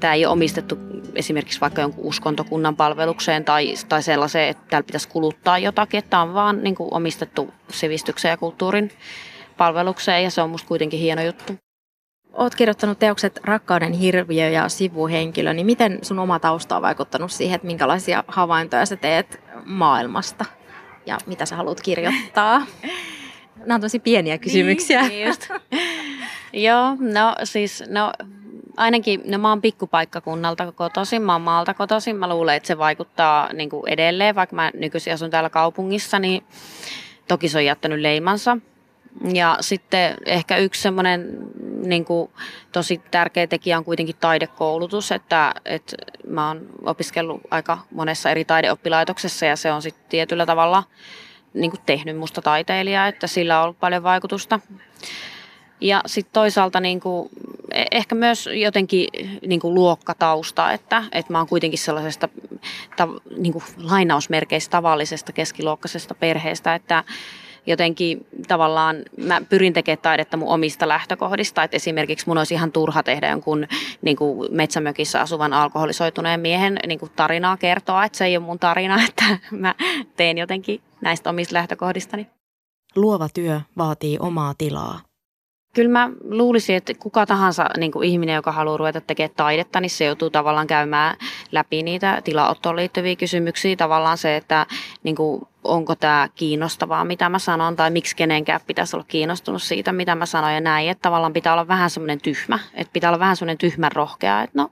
tämä 0.00 0.14
ei 0.14 0.26
ole 0.26 0.32
omistettu 0.32 0.78
esimerkiksi 1.18 1.60
vaikka 1.60 1.80
jonkun 1.80 2.04
uskontokunnan 2.04 2.76
palvelukseen 2.76 3.44
tai, 3.44 3.74
tai 3.88 4.02
sellaiseen, 4.02 4.48
että 4.48 4.62
täällä 4.70 4.86
pitäisi 4.86 5.08
kuluttaa 5.08 5.58
jotakin, 5.58 5.98
että 5.98 6.10
tämä 6.10 6.22
on 6.22 6.34
vaan 6.34 6.62
niin 6.62 6.74
kuin 6.74 6.94
omistettu 6.94 7.54
sivistyksen 7.70 8.28
ja 8.28 8.36
kulttuurin 8.36 8.90
palvelukseen 9.56 10.24
ja 10.24 10.30
se 10.30 10.42
on 10.42 10.50
musta 10.50 10.68
kuitenkin 10.68 11.00
hieno 11.00 11.22
juttu. 11.22 11.52
Olet 12.32 12.54
kirjoittanut 12.54 12.98
teokset 12.98 13.40
Rakkauden 13.44 13.92
hirviö 13.92 14.48
ja 14.48 14.68
sivuhenkilö, 14.68 15.52
niin 15.52 15.66
miten 15.66 15.98
sun 16.02 16.18
oma 16.18 16.38
tausta 16.38 16.76
on 16.76 16.82
vaikuttanut 16.82 17.32
siihen, 17.32 17.54
että 17.54 17.66
minkälaisia 17.66 18.24
havaintoja 18.28 18.86
sä 18.86 18.96
teet 18.96 19.40
maailmasta 19.64 20.44
ja 21.06 21.18
mitä 21.26 21.46
sä 21.46 21.56
haluat 21.56 21.80
kirjoittaa? 21.80 22.66
Nämä 23.56 23.74
on 23.74 23.80
tosi 23.80 23.98
pieniä 23.98 24.38
kysymyksiä. 24.38 25.02
Niin, 25.02 25.26
just. 25.26 25.48
Joo, 26.52 26.96
no 27.00 27.34
siis, 27.44 27.84
no 27.88 28.12
ainakin, 28.78 29.22
no 29.24 29.38
mä 29.38 29.48
oon 29.48 29.62
pikkupaikkakunnalta 29.62 30.72
kotoisin, 30.72 31.22
mä 31.22 31.32
oon 31.32 31.42
maalta 31.42 31.74
kotoisin. 31.74 32.16
Mä 32.16 32.28
luulen, 32.28 32.56
että 32.56 32.66
se 32.66 32.78
vaikuttaa 32.78 33.52
niin 33.52 33.70
kuin 33.70 33.82
edelleen, 33.86 34.34
vaikka 34.34 34.56
mä 34.56 34.70
nykyisin 34.74 35.12
asun 35.12 35.30
täällä 35.30 35.50
kaupungissa, 35.50 36.18
niin 36.18 36.44
toki 37.28 37.48
se 37.48 37.58
on 37.58 37.64
jättänyt 37.64 38.00
leimansa. 38.00 38.58
Ja 39.34 39.56
sitten 39.60 40.14
ehkä 40.26 40.56
yksi 40.56 40.82
semmoinen 40.82 41.38
niin 41.84 42.04
tosi 42.72 43.00
tärkeä 43.10 43.46
tekijä 43.46 43.78
on 43.78 43.84
kuitenkin 43.84 44.16
taidekoulutus, 44.20 45.12
että, 45.12 45.54
että 45.64 45.96
mä 46.26 46.48
oon 46.48 46.66
opiskellut 46.82 47.40
aika 47.50 47.78
monessa 47.90 48.30
eri 48.30 48.44
taideoppilaitoksessa 48.44 49.46
ja 49.46 49.56
se 49.56 49.72
on 49.72 49.82
sitten 49.82 50.04
tietyllä 50.08 50.46
tavalla 50.46 50.84
niin 51.54 51.70
kuin 51.70 51.80
tehnyt 51.86 52.18
musta 52.18 52.42
taiteilijaa, 52.42 53.06
että 53.06 53.26
sillä 53.26 53.58
on 53.58 53.64
ollut 53.64 53.80
paljon 53.80 54.02
vaikutusta. 54.02 54.60
Ja 55.80 56.02
sitten 56.06 56.32
toisaalta 56.32 56.80
niin 56.80 57.00
kuin, 57.00 57.28
e, 57.72 57.84
ehkä 57.90 58.14
myös 58.14 58.48
jotenkin 58.52 59.08
niin 59.46 59.60
kuin 59.60 59.74
luokkatausta, 59.74 60.72
että, 60.72 61.04
että 61.12 61.32
mä 61.32 61.38
oon 61.38 61.48
kuitenkin 61.48 61.78
sellaisesta 61.78 62.28
ta, 62.96 63.08
niin 63.36 63.52
kuin 63.52 63.64
lainausmerkeistä 63.76 64.70
tavallisesta 64.70 65.32
keskiluokkaisesta 65.32 66.14
perheestä, 66.14 66.74
että 66.74 67.04
jotenkin 67.66 68.26
tavallaan 68.48 68.96
mä 69.16 69.40
pyrin 69.48 69.72
tekemään 69.72 70.02
taidetta 70.02 70.36
mun 70.36 70.48
omista 70.48 70.88
lähtökohdista, 70.88 71.62
että 71.62 71.76
esimerkiksi 71.76 72.26
mun 72.26 72.38
olisi 72.38 72.54
ihan 72.54 72.72
turha 72.72 73.02
tehdä 73.02 73.30
jonkun 73.30 73.66
niin 74.02 74.16
kuin 74.16 74.48
metsämökissä 74.54 75.20
asuvan 75.20 75.52
alkoholisoituneen 75.52 76.40
miehen 76.40 76.78
niin 76.86 76.98
kuin 76.98 77.12
tarinaa 77.16 77.56
kertoa, 77.56 78.04
että 78.04 78.18
se 78.18 78.24
ei 78.24 78.36
ole 78.36 78.44
mun 78.44 78.58
tarina, 78.58 79.02
että 79.08 79.24
mä 79.50 79.74
teen 80.16 80.38
jotenkin 80.38 80.80
näistä 81.00 81.30
omista 81.30 81.54
lähtökohdistani. 81.54 82.26
Luova 82.96 83.28
työ 83.34 83.60
vaatii 83.78 84.16
omaa 84.20 84.54
tilaa. 84.58 85.07
Kyllä 85.78 85.90
mä 85.90 86.10
luulisin, 86.24 86.76
että 86.76 86.92
kuka 86.94 87.26
tahansa 87.26 87.66
niin 87.76 87.92
kuin 87.92 88.08
ihminen, 88.08 88.34
joka 88.34 88.52
haluaa 88.52 88.76
ruveta 88.76 89.00
tekemään 89.00 89.34
taidetta, 89.36 89.80
niin 89.80 89.90
se 89.90 90.04
joutuu 90.04 90.30
tavallaan 90.30 90.66
käymään 90.66 91.16
läpi 91.52 91.82
niitä 91.82 92.20
tilaottoon 92.24 92.76
liittyviä 92.76 93.16
kysymyksiä. 93.16 93.76
Tavallaan 93.76 94.18
se, 94.18 94.36
että 94.36 94.66
niin 95.02 95.16
kuin, 95.16 95.42
onko 95.64 95.94
tämä 95.94 96.28
kiinnostavaa, 96.34 97.04
mitä 97.04 97.28
mä 97.28 97.38
sanon, 97.38 97.76
tai 97.76 97.90
miksi 97.90 98.16
kenenkään 98.16 98.60
pitäisi 98.66 98.96
olla 98.96 99.06
kiinnostunut 99.08 99.62
siitä, 99.62 99.92
mitä 99.92 100.14
mä 100.14 100.26
sanon 100.26 100.54
ja 100.54 100.60
näin. 100.60 100.88
Että 100.88 101.02
tavallaan 101.02 101.32
pitää 101.32 101.52
olla 101.52 101.68
vähän 101.68 101.90
semmoinen 101.90 102.20
tyhmä, 102.20 102.58
että 102.74 102.92
pitää 102.92 103.10
olla 103.10 103.18
vähän 103.18 103.36
semmoinen 103.36 103.58
tyhmän 103.58 103.92
rohkea, 103.92 104.42
että 104.42 104.58
no 104.58 104.70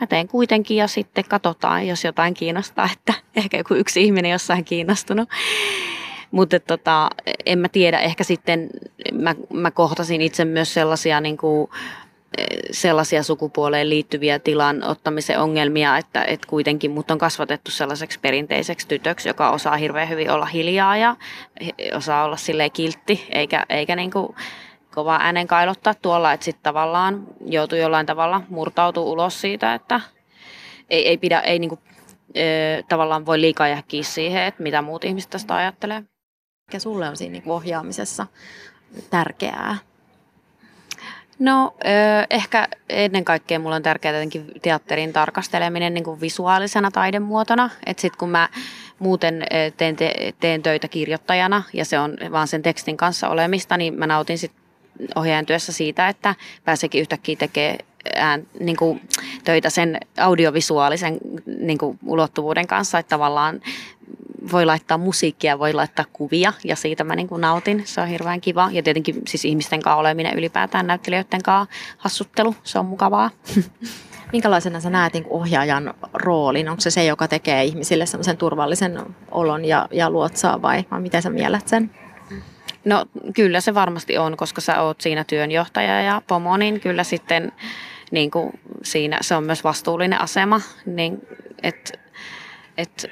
mä 0.00 0.06
teen 0.06 0.28
kuitenkin 0.28 0.76
ja 0.76 0.88
sitten 0.88 1.24
katsotaan, 1.28 1.86
jos 1.86 2.04
jotain 2.04 2.34
kiinnostaa, 2.34 2.88
että 2.98 3.14
ehkä 3.36 3.56
joku 3.56 3.74
yksi 3.74 4.02
ihminen 4.02 4.30
jossain 4.30 4.64
kiinnostunut. 4.64 5.28
Mutta 6.36 6.60
tota, 6.60 7.10
en 7.46 7.58
mä 7.58 7.68
tiedä, 7.68 7.98
ehkä 7.98 8.24
sitten 8.24 8.70
mä, 9.12 9.34
mä 9.52 9.70
kohtasin 9.70 10.20
itse 10.20 10.44
myös 10.44 10.74
sellaisia 10.74 11.20
niin 11.20 11.36
kuin, 11.36 11.70
sellaisia 12.70 13.22
sukupuoleen 13.22 13.90
liittyviä 13.90 14.38
tilan 14.38 14.84
ottamisen 14.84 15.40
ongelmia, 15.40 15.98
että, 15.98 16.24
että 16.24 16.46
kuitenkin 16.48 16.90
mut 16.90 17.10
on 17.10 17.18
kasvatettu 17.18 17.70
sellaiseksi 17.70 18.20
perinteiseksi 18.20 18.88
tytöksi, 18.88 19.28
joka 19.28 19.50
osaa 19.50 19.76
hirveän 19.76 20.08
hyvin 20.08 20.30
olla 20.30 20.46
hiljaa 20.46 20.96
ja 20.96 21.16
osaa 21.94 22.24
olla 22.24 22.36
silleen 22.36 22.72
kiltti, 22.72 23.26
eikä, 23.32 23.66
eikä 23.68 23.96
niin 23.96 24.10
kuin 24.10 24.34
kova 24.94 25.18
äänen 25.20 25.46
kailottaa 25.46 25.94
tuolla, 25.94 26.32
että 26.32 26.44
sitten 26.44 26.62
tavallaan 26.62 27.26
joutuu 27.46 27.78
jollain 27.78 28.06
tavalla 28.06 28.42
murtautua 28.48 29.04
ulos 29.04 29.40
siitä, 29.40 29.74
että 29.74 30.00
ei, 30.90 31.08
ei 31.08 31.18
pidä, 31.18 31.40
ei 31.40 31.58
niin 31.58 31.68
kuin, 31.68 31.80
tavallaan 32.88 33.26
voi 33.26 33.40
liikaa 33.40 33.68
jäädä 33.68 33.82
siihen, 34.02 34.44
että 34.44 34.62
mitä 34.62 34.82
muut 34.82 35.04
ihmiset 35.04 35.30
tästä 35.30 35.54
ajattelee. 35.54 36.02
Mikä 36.66 36.78
sulle 36.78 37.08
on 37.08 37.16
siinä 37.16 37.32
niin 37.32 37.42
ohjaamisessa 37.46 38.26
tärkeää? 39.10 39.76
No 41.38 41.74
ehkä 42.30 42.68
ennen 42.88 43.24
kaikkea 43.24 43.58
mulla 43.58 43.76
on 43.76 43.82
tärkeää 43.82 44.14
jotenkin 44.14 44.52
teatterin 44.62 45.12
tarkasteleminen 45.12 45.94
niin 45.94 46.04
kuin 46.04 46.20
visuaalisena 46.20 46.90
taidemuotona. 46.90 47.70
Että 47.86 48.00
sitten 48.00 48.18
kun 48.18 48.30
mä 48.30 48.48
muuten 48.98 49.46
teen, 49.76 49.96
te, 49.96 50.34
teen 50.40 50.62
töitä 50.62 50.88
kirjoittajana 50.88 51.62
ja 51.72 51.84
se 51.84 51.98
on 51.98 52.16
vaan 52.32 52.48
sen 52.48 52.62
tekstin 52.62 52.96
kanssa 52.96 53.28
olemista, 53.28 53.76
niin 53.76 53.94
mä 53.94 54.06
nautin 54.06 54.38
sitten 54.38 54.62
ohjaajan 55.16 55.46
työssä 55.46 55.72
siitä, 55.72 56.08
että 56.08 56.34
pääsekin 56.64 57.00
yhtäkkiä 57.00 57.36
tekemään 57.36 57.78
ään, 58.14 58.46
niin 58.60 58.76
kuin, 58.76 59.00
töitä 59.44 59.70
sen 59.70 60.00
audiovisuaalisen 60.18 61.18
niin 61.46 61.78
kuin, 61.78 61.98
ulottuvuuden 62.06 62.66
kanssa, 62.66 62.98
että 62.98 63.10
tavallaan 63.10 63.60
voi 64.52 64.66
laittaa 64.66 64.98
musiikkia, 64.98 65.58
voi 65.58 65.72
laittaa 65.72 66.04
kuvia 66.12 66.52
ja 66.64 66.76
siitä 66.76 67.04
mä 67.04 67.16
niin 67.16 67.28
kuin 67.28 67.40
nautin. 67.40 67.82
Se 67.86 68.00
on 68.00 68.08
hirveän 68.08 68.40
kiva. 68.40 68.68
Ja 68.72 68.82
tietenkin 68.82 69.22
siis 69.26 69.44
ihmisten 69.44 69.82
kanssa 69.82 69.96
oleminen 69.96 70.38
ylipäätään 70.38 70.86
näyttelijöiden 70.86 71.42
kanssa 71.42 71.74
hassuttelu, 71.98 72.54
se 72.62 72.78
on 72.78 72.86
mukavaa. 72.86 73.30
Minkälaisena 74.32 74.80
sä 74.80 74.90
näet 74.90 75.12
niin 75.12 75.26
ohjaajan 75.30 75.94
roolin? 76.12 76.68
Onko 76.68 76.80
se 76.80 76.90
se, 76.90 77.04
joka 77.04 77.28
tekee 77.28 77.64
ihmisille 77.64 78.06
semmoisen 78.06 78.36
turvallisen 78.36 79.00
olon 79.30 79.64
ja, 79.64 79.88
ja 79.90 80.10
luotsaa 80.10 80.62
vai, 80.62 80.84
vai 80.90 81.00
miten 81.00 81.22
sä 81.22 81.30
mielät 81.30 81.68
sen? 81.68 81.90
No 82.84 83.06
kyllä 83.34 83.60
se 83.60 83.74
varmasti 83.74 84.18
on, 84.18 84.36
koska 84.36 84.60
sä 84.60 84.82
oot 84.82 85.00
siinä 85.00 85.24
työnjohtaja 85.24 86.02
ja 86.02 86.22
pomo, 86.26 86.56
niin 86.56 86.80
kyllä 86.80 87.04
sitten 87.04 87.52
niin 88.10 88.30
kuin 88.30 88.60
siinä 88.82 89.18
se 89.20 89.34
on 89.34 89.44
myös 89.44 89.64
vastuullinen 89.64 90.20
asema. 90.20 90.60
Niin, 90.86 91.18
et, 91.62 92.00
et, 92.76 93.10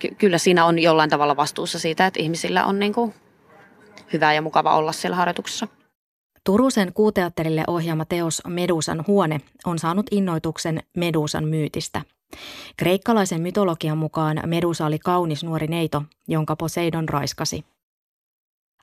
ky- 0.00 0.14
kyllä 0.18 0.38
siinä 0.38 0.64
on 0.64 0.78
jollain 0.78 1.10
tavalla 1.10 1.36
vastuussa 1.36 1.78
siitä, 1.78 2.06
että 2.06 2.20
ihmisillä 2.20 2.64
on 2.66 2.78
niin 2.78 2.92
kuin 2.92 3.14
hyvä 4.12 4.34
ja 4.34 4.42
mukava 4.42 4.76
olla 4.76 4.92
siellä 4.92 5.16
harjoituksessa. 5.16 5.68
Turusen 6.44 6.92
kuuteatterille 6.92 7.64
ohjaama 7.66 8.04
teos 8.04 8.42
Medusan 8.46 9.04
huone 9.06 9.40
on 9.64 9.78
saanut 9.78 10.06
innoituksen 10.10 10.82
Medusan 10.96 11.44
myytistä. 11.44 12.02
Kreikkalaisen 12.76 13.40
mytologian 13.40 13.98
mukaan 13.98 14.40
Medusa 14.46 14.86
oli 14.86 14.98
kaunis 14.98 15.44
nuori 15.44 15.66
neito, 15.66 16.02
jonka 16.28 16.56
Poseidon 16.56 17.08
raiskasi. 17.08 17.64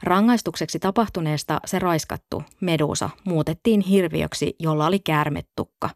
Rangaistukseksi 0.04 0.80
tapahtuneesta 0.80 1.60
se 1.66 1.80
raiskattu, 1.80 2.44
Medusa, 2.62 3.10
muutettiin 3.26 3.82
hirviöksi, 3.82 4.56
jolla 4.60 4.86
oli 4.86 5.00
käärmetukka. 5.00 5.90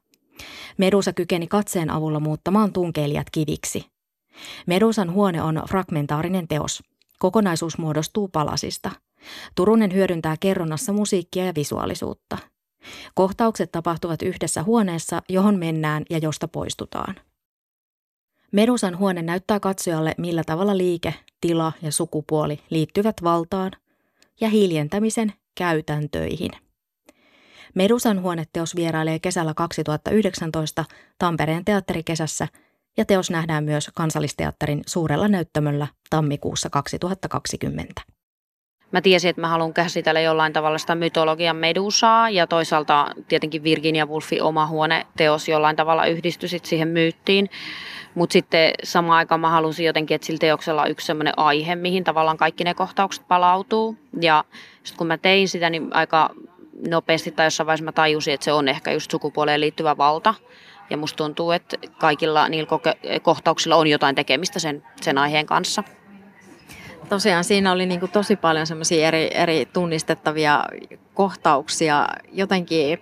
Medusa 0.77 1.13
kykeni 1.13 1.47
katseen 1.47 1.89
avulla 1.89 2.19
muuttamaan 2.19 2.73
tunkeilijat 2.73 3.27
kiviksi. 3.31 3.92
Medusan 4.67 5.13
huone 5.13 5.41
on 5.41 5.61
fragmentaarinen 5.69 6.47
teos. 6.47 6.83
Kokonaisuus 7.19 7.77
muodostuu 7.77 8.27
palasista. 8.27 8.91
Turunen 9.55 9.93
hyödyntää 9.93 10.35
kerronnassa 10.39 10.93
musiikkia 10.93 11.45
ja 11.45 11.53
visuaalisuutta. 11.55 12.37
Kohtaukset 13.15 13.71
tapahtuvat 13.71 14.21
yhdessä 14.21 14.63
huoneessa, 14.63 15.21
johon 15.29 15.59
mennään 15.59 16.03
ja 16.09 16.17
josta 16.17 16.47
poistutaan. 16.47 17.15
Medusan 18.51 18.97
huone 18.97 19.21
näyttää 19.21 19.59
katsojalle, 19.59 20.15
millä 20.17 20.43
tavalla 20.45 20.77
liike, 20.77 21.13
tila 21.41 21.71
ja 21.81 21.91
sukupuoli 21.91 22.59
liittyvät 22.69 23.15
valtaan 23.23 23.71
ja 24.41 24.49
hiljentämisen 24.49 25.33
käytäntöihin. 25.55 26.51
Medusan 27.75 28.21
huoneteos 28.21 28.75
vierailee 28.75 29.19
kesällä 29.19 29.53
2019 29.53 30.85
Tampereen 31.17 31.65
teatterikesässä 31.65 32.47
ja 32.97 33.05
teos 33.05 33.31
nähdään 33.31 33.63
myös 33.63 33.91
Kansallisteatterin 33.93 34.81
suurella 34.85 35.27
näyttämöllä 35.27 35.87
tammikuussa 36.09 36.69
2020. 36.69 38.01
Mä 38.91 39.01
tiesin, 39.01 39.29
että 39.29 39.41
mä 39.41 39.47
haluan 39.47 39.73
käsitellä 39.73 40.21
jollain 40.21 40.53
tavalla 40.53 40.77
sitä 40.77 40.95
mytologian 40.95 41.55
medusaa 41.55 42.29
ja 42.29 42.47
toisaalta 42.47 43.07
tietenkin 43.27 43.63
Virginia 43.63 44.05
Woolfin 44.05 44.43
oma 44.43 44.67
huoneteos 44.67 45.47
jollain 45.47 45.75
tavalla 45.75 46.05
yhdistyi 46.05 46.49
siihen 46.49 46.87
myyttiin. 46.87 47.49
Mutta 48.15 48.33
sitten 48.33 48.71
samaan 48.83 49.17
aikaan 49.17 49.41
mä 49.41 49.49
halusin 49.49 49.85
jotenkin, 49.85 50.15
että 50.15 50.27
sillä 50.27 50.39
teoksella 50.39 50.81
on 50.81 50.91
yksi 50.91 51.05
sellainen 51.05 51.33
aihe, 51.37 51.75
mihin 51.75 52.03
tavallaan 52.03 52.37
kaikki 52.37 52.63
ne 52.63 52.73
kohtaukset 52.73 53.27
palautuu. 53.27 53.97
Ja 54.21 54.43
sitten 54.83 54.97
kun 54.97 55.07
mä 55.07 55.17
tein 55.17 55.49
sitä, 55.49 55.69
niin 55.69 55.95
aika 55.95 56.29
nopeasti 56.87 57.31
tai 57.31 57.45
jossain 57.45 57.67
vaiheessa 57.67 57.85
mä 57.85 57.91
tajusin, 57.91 58.33
että 58.33 58.43
se 58.43 58.53
on 58.53 58.67
ehkä 58.67 58.91
just 58.91 59.11
sukupuoleen 59.11 59.61
liittyvä 59.61 59.97
valta. 59.97 60.33
Ja 60.89 60.97
musta 60.97 61.17
tuntuu, 61.17 61.51
että 61.51 61.77
kaikilla 61.99 62.49
niillä 62.49 62.69
kohtauksilla 63.21 63.75
on 63.75 63.87
jotain 63.87 64.15
tekemistä 64.15 64.59
sen, 64.59 64.83
sen 65.01 65.17
aiheen 65.17 65.45
kanssa. 65.45 65.83
Tosiaan 67.09 67.43
siinä 67.43 67.71
oli 67.71 67.85
niin 67.85 68.09
tosi 68.13 68.35
paljon 68.35 68.67
semmoisia 68.67 69.07
eri, 69.07 69.29
eri 69.33 69.65
tunnistettavia 69.73 70.63
kohtauksia. 71.13 72.07
Jotenkin 72.31 72.99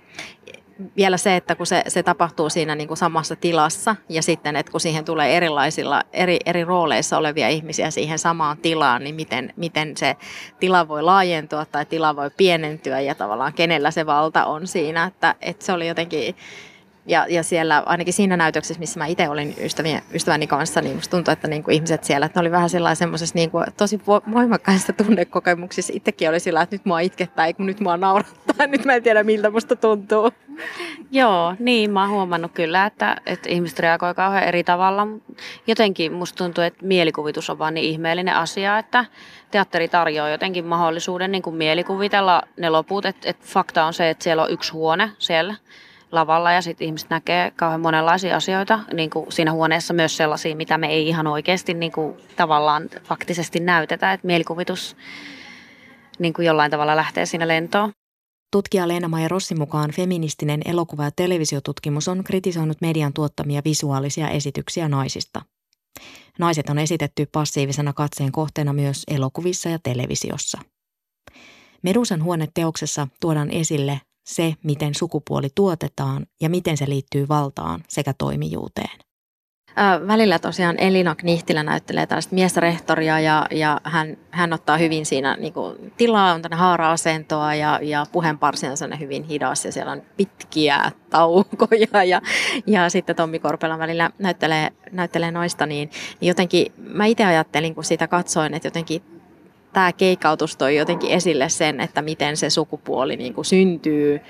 vielä 0.97 1.17
se, 1.17 1.35
että 1.35 1.55
kun 1.55 1.65
se, 1.65 1.83
se 1.87 2.03
tapahtuu 2.03 2.49
siinä 2.49 2.75
niin 2.75 2.97
samassa 2.97 3.35
tilassa 3.35 3.95
ja 4.09 4.21
sitten, 4.21 4.55
että 4.55 4.71
kun 4.71 4.81
siihen 4.81 5.05
tulee 5.05 5.37
erilaisilla, 5.37 6.03
eri, 6.13 6.37
eri 6.45 6.65
rooleissa 6.65 7.17
olevia 7.17 7.49
ihmisiä 7.49 7.91
siihen 7.91 8.19
samaan 8.19 8.57
tilaan, 8.57 9.03
niin 9.03 9.15
miten, 9.15 9.53
miten 9.55 9.97
se 9.97 10.15
tila 10.59 10.87
voi 10.87 11.03
laajentua 11.03 11.65
tai 11.65 11.85
tila 11.85 12.15
voi 12.15 12.29
pienentyä 12.37 12.99
ja 12.99 13.15
tavallaan 13.15 13.53
kenellä 13.53 13.91
se 13.91 14.05
valta 14.05 14.45
on 14.45 14.67
siinä, 14.67 15.03
että, 15.03 15.35
että 15.41 15.65
se 15.65 15.73
oli 15.73 15.87
jotenkin 15.87 16.35
ja, 17.05 17.25
ja 17.29 17.43
siellä 17.43 17.83
ainakin 17.85 18.13
siinä 18.13 18.37
näytöksessä, 18.37 18.79
missä 18.79 18.99
mä 18.99 19.05
itse 19.05 19.29
olin 19.29 19.55
ystävien, 19.61 20.01
ystäväni 20.13 20.47
kanssa, 20.47 20.81
niin 20.81 20.95
musta 20.95 21.17
tuntui, 21.17 21.31
että 21.31 21.47
niin 21.47 21.63
kuin 21.63 21.75
ihmiset 21.75 22.03
siellä, 22.03 22.25
että 22.25 22.39
ne 22.39 22.41
oli 22.41 22.51
vähän 22.51 22.69
sellainen 22.69 22.95
semmoisessa 22.95 23.35
niin 23.35 23.51
kuin, 23.51 23.65
tosi 23.77 24.01
voimakkaista 24.05 24.93
tunnekokemuksissa. 24.93 25.93
Itsekin 25.95 26.29
oli 26.29 26.39
sillä, 26.39 26.61
että 26.61 26.75
nyt 26.75 26.85
mua 26.85 26.99
itkettää, 26.99 27.53
kun 27.53 27.65
nyt 27.65 27.79
mua 27.79 27.97
naurattaa, 27.97 28.67
nyt 28.67 28.85
mä 28.85 28.93
en 28.93 29.03
tiedä 29.03 29.23
miltä 29.23 29.49
musta 29.49 29.75
tuntuu. 29.75 30.31
Joo, 31.11 31.55
niin 31.59 31.91
mä 31.91 32.01
oon 32.01 32.09
huomannut 32.09 32.51
kyllä, 32.51 32.85
että, 32.85 33.17
että 33.25 33.49
ihmiset 33.49 33.79
reagoi 33.79 34.13
kauhean 34.13 34.43
eri 34.43 34.63
tavalla. 34.63 35.07
Jotenkin 35.67 36.13
musta 36.13 36.37
tuntuu, 36.37 36.63
että 36.63 36.85
mielikuvitus 36.85 37.49
on 37.49 37.59
vaan 37.59 37.73
niin 37.73 37.89
ihmeellinen 37.89 38.35
asia, 38.35 38.77
että 38.77 39.05
teatteri 39.51 39.87
tarjoaa 39.87 40.29
jotenkin 40.29 40.65
mahdollisuuden 40.65 41.31
niin 41.31 41.41
kuin 41.41 41.55
mielikuvitella 41.55 42.41
ne 42.57 42.69
loput. 42.69 43.05
Että, 43.05 43.29
että 43.29 43.45
fakta 43.47 43.85
on 43.85 43.93
se, 43.93 44.09
että 44.09 44.23
siellä 44.23 44.43
on 44.43 44.51
yksi 44.51 44.71
huone 44.71 45.11
siellä 45.19 45.55
lavalla 46.11 46.51
ja 46.51 46.61
sitten 46.61 46.85
ihmiset 46.85 47.09
näkee 47.09 47.51
kauhean 47.51 47.81
monenlaisia 47.81 48.35
asioita 48.35 48.79
niin 48.93 49.09
kuin 49.09 49.31
siinä 49.31 49.51
huoneessa 49.51 49.93
myös 49.93 50.17
sellaisia, 50.17 50.55
mitä 50.55 50.77
me 50.77 50.87
ei 50.87 51.07
ihan 51.07 51.27
oikeasti 51.27 51.73
niin 51.73 51.91
kuin 51.91 52.17
tavallaan 52.35 52.89
faktisesti 53.03 53.59
näytetä, 53.59 54.13
että 54.13 54.27
mielikuvitus 54.27 54.97
niin 56.19 56.33
kuin 56.33 56.45
jollain 56.45 56.71
tavalla 56.71 56.95
lähtee 56.95 57.25
siinä 57.25 57.47
lentoon. 57.47 57.91
Tutkija 58.51 58.87
Leena-Maija 58.87 59.27
Rossin 59.27 59.59
mukaan 59.59 59.91
feministinen 59.91 60.61
elokuva- 60.65 61.03
ja 61.03 61.11
televisiotutkimus 61.11 62.07
on 62.07 62.23
kritisoinut 62.23 62.81
median 62.81 63.13
tuottamia 63.13 63.61
visuaalisia 63.65 64.29
esityksiä 64.29 64.87
naisista. 64.87 65.41
Naiset 66.39 66.69
on 66.69 66.79
esitetty 66.79 67.25
passiivisena 67.31 67.93
katseen 67.93 68.31
kohteena 68.31 68.73
myös 68.73 69.03
elokuvissa 69.07 69.69
ja 69.69 69.79
televisiossa. 69.83 70.59
Medusan 71.83 72.23
huoneteoksessa 72.23 73.07
tuodaan 73.19 73.51
esille 73.51 74.01
se, 74.25 74.53
miten 74.63 74.95
sukupuoli 74.95 75.47
tuotetaan 75.55 76.25
ja 76.41 76.49
miten 76.49 76.77
se 76.77 76.89
liittyy 76.89 77.27
valtaan 77.27 77.83
sekä 77.87 78.13
toimijuuteen. 78.17 78.99
Välillä 80.07 80.39
tosiaan 80.39 80.75
Elina 80.79 81.15
Knihtilä 81.15 81.63
näyttelee 81.63 82.05
tällaista 82.05 82.35
miesrehtoria 82.35 83.19
ja, 83.19 83.45
ja 83.51 83.81
hän, 83.83 84.17
hän 84.31 84.53
ottaa 84.53 84.77
hyvin 84.77 85.05
siinä 85.05 85.37
niin 85.39 85.53
kuin, 85.53 85.93
tilaa, 85.97 86.33
on 86.33 86.41
tänne 86.41 86.57
haara-asentoa 86.57 87.55
ja, 87.55 87.79
ja 87.81 88.05
puheenparsi 88.11 88.67
on 88.67 88.99
hyvin 88.99 89.23
hidas 89.23 89.65
ja 89.65 89.71
siellä 89.71 89.91
on 89.91 90.01
pitkiä 90.17 90.91
taukoja 91.09 92.03
ja, 92.07 92.21
ja 92.67 92.89
sitten 92.89 93.15
Tommi 93.15 93.39
Korpela 93.39 93.79
välillä 93.79 94.11
näyttelee, 94.19 94.69
näyttelee 94.91 95.31
noista, 95.31 95.65
niin, 95.65 95.89
niin 96.21 96.27
jotenkin 96.27 96.71
mä 96.77 97.05
itse 97.05 97.25
ajattelin, 97.25 97.75
kun 97.75 97.83
sitä 97.83 98.07
katsoin, 98.07 98.53
että 98.53 98.67
jotenkin 98.67 99.20
tämä 99.73 99.93
keikautus 99.93 100.57
toi 100.57 100.75
jotenkin 100.75 101.11
esille 101.11 101.49
sen, 101.49 101.79
että 101.79 102.01
miten 102.01 102.37
se 102.37 102.49
sukupuoli 102.49 103.17
niin 103.17 103.33
kuin 103.33 103.45
syntyy 103.45 104.21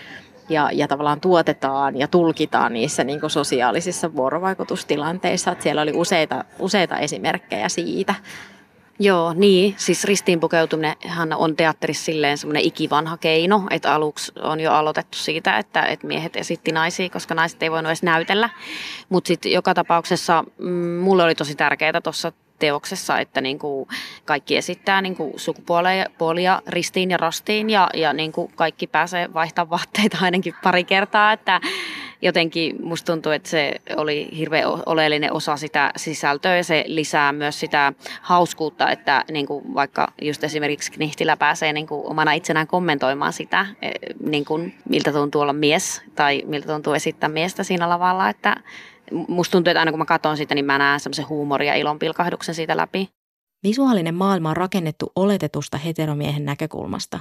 ja, 0.49 0.69
ja 0.73 0.87
tavallaan 0.87 1.21
tuotetaan 1.21 1.99
ja 1.99 2.07
tulkitaan 2.07 2.73
niissä 2.73 3.03
niin 3.03 3.19
kuin 3.19 3.29
sosiaalisissa 3.29 4.15
vuorovaikutustilanteissa. 4.15 5.51
Että 5.51 5.63
siellä 5.63 5.81
oli 5.81 5.91
useita, 5.95 6.43
useita 6.59 6.97
esimerkkejä 6.97 7.69
siitä. 7.69 8.15
Joo, 8.99 9.33
niin. 9.33 9.75
Siis 9.77 10.03
ristiinpukeutuminenhan 10.03 11.33
on 11.33 11.55
teatterissa 11.55 12.05
silleen 12.05 12.37
semmoinen 12.37 12.63
ikivanha 12.63 13.17
keino, 13.17 13.63
että 13.69 13.93
aluksi 13.93 14.31
on 14.41 14.59
jo 14.59 14.71
aloitettu 14.71 15.17
siitä, 15.17 15.57
että, 15.57 15.81
että 15.81 16.07
miehet 16.07 16.35
esitti 16.35 16.71
naisia, 16.71 17.09
koska 17.09 17.35
naiset 17.35 17.63
ei 17.63 17.71
voinut 17.71 17.89
edes 17.89 18.03
näytellä. 18.03 18.49
Mutta 19.09 19.27
sitten 19.27 19.51
joka 19.51 19.73
tapauksessa 19.73 20.43
mm, 20.57 20.69
mulle 20.99 21.23
oli 21.23 21.35
tosi 21.35 21.55
tärkeää 21.55 22.01
tuossa 22.01 22.31
teoksessa, 22.61 23.19
että 23.19 23.41
niin 23.41 23.59
kuin 23.59 23.87
kaikki 24.25 24.57
esittää 24.57 25.01
niin 25.01 25.15
kuin 25.15 25.33
sukupuolia 25.35 26.61
ristiin 26.67 27.11
ja 27.11 27.17
rastiin 27.17 27.69
ja, 27.69 27.89
ja 27.93 28.13
niin 28.13 28.31
kuin 28.31 28.51
kaikki 28.55 28.87
pääsee 28.87 29.33
vaihtamaan 29.33 29.69
vaatteita 29.69 30.17
ainakin 30.21 30.53
pari 30.63 30.83
kertaa, 30.83 31.33
että 31.33 31.61
jotenkin 32.21 32.75
musta 32.85 33.13
tuntuu, 33.13 33.31
että 33.31 33.49
se 33.49 33.81
oli 33.97 34.29
hirveän 34.37 34.65
oleellinen 34.85 35.33
osa 35.33 35.57
sitä 35.57 35.91
sisältöä 35.95 36.57
ja 36.57 36.63
se 36.63 36.83
lisää 36.87 37.33
myös 37.33 37.59
sitä 37.59 37.93
hauskuutta, 38.21 38.89
että 38.89 39.25
niin 39.31 39.45
kuin 39.45 39.73
vaikka 39.73 40.07
just 40.21 40.43
esimerkiksi 40.43 40.91
Knihtilä 40.91 41.37
pääsee 41.37 41.73
niin 41.73 41.87
kuin 41.87 42.05
omana 42.05 42.33
itsenään 42.33 42.67
kommentoimaan 42.67 43.33
sitä, 43.33 43.65
e, 43.81 43.91
niin 44.25 44.45
kuin 44.45 44.75
miltä 44.89 45.11
tuntuu 45.11 45.41
olla 45.41 45.53
mies 45.53 46.01
tai 46.15 46.43
miltä 46.45 46.67
tuntuu 46.67 46.93
esittää 46.93 47.29
miestä 47.29 47.63
siinä 47.63 47.89
lavalla, 47.89 48.29
että 48.29 48.55
musta 49.11 49.51
tuntuu, 49.51 49.71
että 49.71 49.79
aina 49.79 49.91
kun 49.91 49.99
mä 49.99 50.05
katson 50.05 50.37
sitä, 50.37 50.55
niin 50.55 50.65
mä 50.65 50.77
näen 50.77 50.99
semmoisen 50.99 51.29
huumoria 51.29 51.73
ja 51.73 51.79
ilonpilkahduksen 51.79 52.55
siitä 52.55 52.77
läpi. 52.77 53.09
Visuaalinen 53.63 54.15
maailma 54.15 54.49
on 54.49 54.57
rakennettu 54.57 55.11
oletetusta 55.15 55.77
heteromiehen 55.77 56.45
näkökulmasta. 56.45 57.19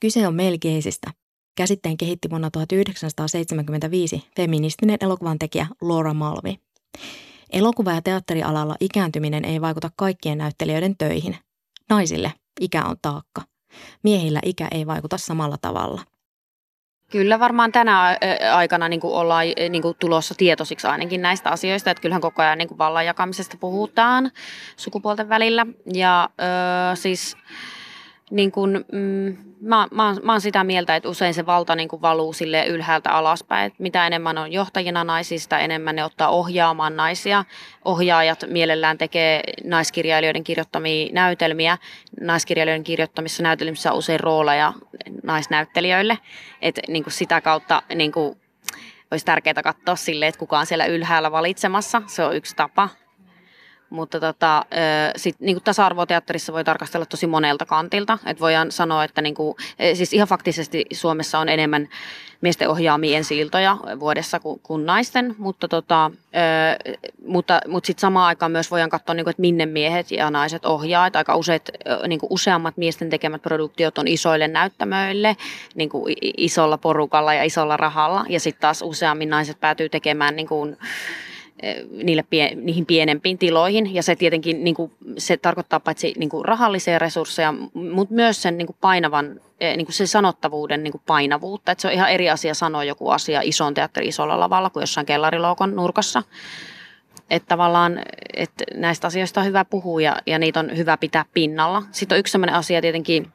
Kyse 0.00 0.26
on 0.26 0.34
melkeisistä. 0.34 1.10
Käsitteen 1.56 1.96
kehitti 1.96 2.30
vuonna 2.30 2.50
1975 2.50 4.28
feministinen 4.36 4.98
elokuvan 5.00 5.38
tekijä 5.38 5.66
Laura 5.80 6.14
Malvi. 6.14 6.58
Elokuva- 7.52 7.92
ja 7.92 8.02
teatterialalla 8.02 8.76
ikääntyminen 8.80 9.44
ei 9.44 9.60
vaikuta 9.60 9.90
kaikkien 9.96 10.38
näyttelijöiden 10.38 10.96
töihin. 10.96 11.36
Naisille 11.90 12.32
ikä 12.60 12.84
on 12.84 12.96
taakka. 13.02 13.42
Miehillä 14.04 14.40
ikä 14.44 14.68
ei 14.70 14.86
vaikuta 14.86 15.18
samalla 15.18 15.56
tavalla– 15.60 16.02
Kyllä 17.10 17.40
varmaan 17.40 17.72
tänä 17.72 18.18
aikana 18.54 18.88
niin 18.88 19.00
kuin 19.00 19.14
ollaan 19.14 19.44
niin 19.68 19.82
kuin 19.82 19.96
tulossa 20.00 20.34
tietoisiksi 20.34 20.86
ainakin 20.86 21.22
näistä 21.22 21.50
asioista, 21.50 21.90
että 21.90 22.00
kyllähän 22.00 22.20
koko 22.22 22.42
ajan 22.42 22.58
niin 22.58 22.68
kuin 22.68 22.78
vallan 22.78 23.06
jakamisesta 23.06 23.56
puhutaan 23.60 24.30
sukupuolten 24.76 25.28
välillä. 25.28 25.66
Ja 25.94 26.28
ö, 26.92 26.96
siis 26.96 27.36
niin 28.30 28.52
kuin, 28.52 28.84
mm, 28.92 29.36
mä, 29.60 29.88
mä, 29.90 30.16
mä 30.22 30.32
oon 30.32 30.40
sitä 30.40 30.64
mieltä, 30.64 30.96
että 30.96 31.08
usein 31.08 31.34
se 31.34 31.46
valta 31.46 31.74
niin 31.74 31.88
kuin 31.88 32.02
valuu 32.02 32.32
sille 32.32 32.66
ylhäältä 32.66 33.10
alaspäin. 33.10 33.66
Että 33.66 33.82
mitä 33.82 34.06
enemmän 34.06 34.38
on 34.38 34.52
johtajina 34.52 35.04
naisista, 35.04 35.58
enemmän 35.58 35.96
ne 35.96 36.04
ottaa 36.04 36.28
ohjaamaan 36.28 36.96
naisia. 36.96 37.44
Ohjaajat 37.84 38.44
mielellään 38.48 38.98
tekee 38.98 39.42
naiskirjailijoiden 39.64 40.44
kirjoittamia 40.44 41.12
näytelmiä. 41.12 41.78
Naiskirjailijoiden 42.20 42.84
kirjoittamissa 42.84 43.42
näytelmissä 43.42 43.92
on 43.92 43.98
usein 43.98 44.20
rooleja 44.20 44.72
naisnäyttelijöille. 45.22 46.18
Että 46.62 46.80
niin 46.88 47.02
kuin 47.04 47.12
sitä 47.12 47.40
kautta 47.40 47.82
niin 47.94 48.12
kuin, 48.12 48.40
olisi 49.10 49.26
tärkeää 49.26 49.62
katsoa 49.62 49.96
sille, 49.96 50.26
että 50.26 50.38
kuka 50.38 50.58
on 50.58 50.66
siellä 50.66 50.86
ylhäällä 50.86 51.32
valitsemassa. 51.32 52.02
Se 52.06 52.24
on 52.24 52.36
yksi 52.36 52.56
tapa 52.56 52.88
mutta 53.90 54.20
tota, 54.20 54.64
sit, 55.16 55.36
niin 55.40 55.62
tasa-arvoteatterissa 55.64 56.52
voi 56.52 56.64
tarkastella 56.64 57.06
tosi 57.06 57.26
monelta 57.26 57.66
kantilta. 57.66 58.18
Et 58.26 58.40
voidaan 58.40 58.72
sanoa, 58.72 59.04
että 59.04 59.22
niin 59.22 59.34
kuin, 59.34 59.56
e, 59.78 59.94
siis 59.94 60.12
ihan 60.12 60.28
faktisesti 60.28 60.86
Suomessa 60.92 61.38
on 61.38 61.48
enemmän 61.48 61.88
miesten 62.40 62.68
ohjaamia 62.68 63.16
ensi 63.16 63.50
vuodessa 64.00 64.40
kuin, 64.40 64.60
kuin 64.62 64.86
naisten, 64.86 65.34
mutta, 65.38 65.68
tota, 65.68 66.10
mutta, 67.26 67.60
mutta 67.68 67.86
sitten 67.86 68.00
samaan 68.00 68.26
aikaan 68.26 68.52
myös 68.52 68.70
voidaan 68.70 68.90
katsoa, 68.90 69.14
niin 69.14 69.24
kuin, 69.24 69.30
että 69.30 69.40
minne 69.40 69.66
miehet 69.66 70.10
ja 70.10 70.30
naiset 70.30 70.64
ohjaa. 70.64 71.06
Että 71.06 71.18
aika 71.18 71.36
useat, 71.36 71.70
niin 72.08 72.20
kuin 72.20 72.32
useammat 72.32 72.76
miesten 72.76 73.10
tekemät 73.10 73.42
produktiot 73.42 73.98
on 73.98 74.08
isoille 74.08 74.48
näyttämöille, 74.48 75.36
niin 75.74 75.88
kuin 75.88 76.14
isolla 76.36 76.78
porukalla 76.78 77.34
ja 77.34 77.44
isolla 77.44 77.76
rahalla, 77.76 78.24
ja 78.28 78.40
sitten 78.40 78.60
taas 78.60 78.82
useammin 78.82 79.30
naiset 79.30 79.60
päätyy 79.60 79.88
tekemään 79.88 80.36
niin 80.36 80.48
kuin, 80.48 80.76
niille 82.02 82.24
pie, 82.30 82.54
niihin 82.54 82.86
pienempiin 82.86 83.38
tiloihin. 83.38 83.94
Ja 83.94 84.02
se 84.02 84.16
tietenkin 84.16 84.64
niin 84.64 84.74
kuin, 84.74 84.92
se 85.18 85.36
tarkoittaa 85.36 85.80
paitsi 85.80 86.14
niin 86.18 86.28
kuin 86.28 86.44
rahallisia 86.44 86.98
resursseja, 86.98 87.54
mutta 87.74 88.14
myös 88.14 88.42
sen 88.42 88.58
niin 88.58 88.66
kuin 88.66 88.76
painavan, 88.80 89.40
eh, 89.60 89.76
niin 89.76 89.86
kuin 89.86 89.94
sen 89.94 90.08
sanottavuuden 90.08 90.82
niin 90.82 90.92
kuin 90.92 91.02
painavuutta. 91.06 91.72
Että 91.72 91.82
se 91.82 91.88
on 91.88 91.94
ihan 91.94 92.10
eri 92.10 92.30
asia 92.30 92.54
sanoa 92.54 92.84
joku 92.84 93.10
asia 93.10 93.40
ison 93.44 93.74
teatteri 93.74 94.08
isolla 94.08 94.40
lavalla 94.40 94.70
kuin 94.70 94.82
jossain 94.82 95.06
kellariloukon 95.06 95.76
nurkassa. 95.76 96.22
Että 97.30 97.48
tavallaan 97.48 98.00
että 98.36 98.64
näistä 98.74 99.06
asioista 99.06 99.40
on 99.40 99.46
hyvä 99.46 99.64
puhua 99.64 100.00
ja, 100.00 100.16
ja 100.26 100.38
niitä 100.38 100.60
on 100.60 100.76
hyvä 100.76 100.96
pitää 100.96 101.24
pinnalla. 101.34 101.82
Sitten 101.90 102.16
on 102.16 102.20
yksi 102.20 102.32
sellainen 102.32 102.54
asia 102.54 102.80
tietenkin, 102.80 103.32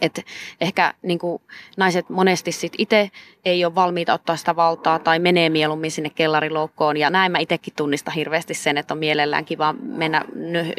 että 0.00 0.22
ehkä 0.60 0.94
niin 1.02 1.18
kuin, 1.18 1.42
naiset 1.76 2.08
monesti 2.08 2.52
sit 2.52 2.72
itse 2.78 3.10
ei 3.44 3.64
ole 3.64 3.74
valmiita 3.74 4.14
ottaa 4.14 4.36
sitä 4.36 4.56
valtaa 4.56 4.98
tai 4.98 5.18
menee 5.18 5.48
mieluummin 5.48 5.90
sinne 5.90 6.10
kellariloukkoon. 6.10 6.96
Ja 6.96 7.10
näin 7.10 7.32
mä 7.32 7.38
itsekin 7.38 7.74
tunnistan 7.76 8.14
hirveästi 8.14 8.54
sen, 8.54 8.78
että 8.78 8.94
on 8.94 8.98
mielellään 8.98 9.44
kiva 9.44 9.74
mennä 9.82 10.24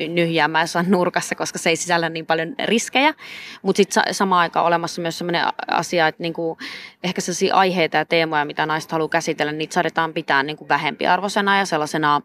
nyhjäämään 0.08 0.64
jossain 0.64 0.92
nurkassa, 0.92 1.36
koska 1.36 1.60
se 1.60 1.70
ei 1.70 1.76
sisällä 1.76 2.10
niin 2.10 2.26
paljon 2.26 2.56
riskejä. 2.66 3.14
Mutta 3.62 3.78
sitten 3.78 4.04
samaan 4.14 4.42
aikaan 4.42 4.66
olemassa 4.66 5.02
myös 5.02 5.18
sellainen 5.18 5.46
asia, 5.68 6.08
että 6.08 6.24
niin 6.24 6.34
kuin, 6.34 6.58
ehkä 7.04 7.22
sellaisia 7.22 7.56
aiheita 7.56 7.98
ja 7.98 8.06
teemoja, 8.06 8.46
mitä 8.46 8.66
naiset 8.66 8.92
haluaa 8.92 9.10
käsitellä, 9.10 9.52
niitä 9.52 9.74
saadetaan 9.74 10.14
pitää 10.14 10.44
niin 10.44 10.58
kuin 10.58 10.70
vähempiarvoisena 10.70 11.58
ja 11.58 11.66
sellaisena 11.66 12.22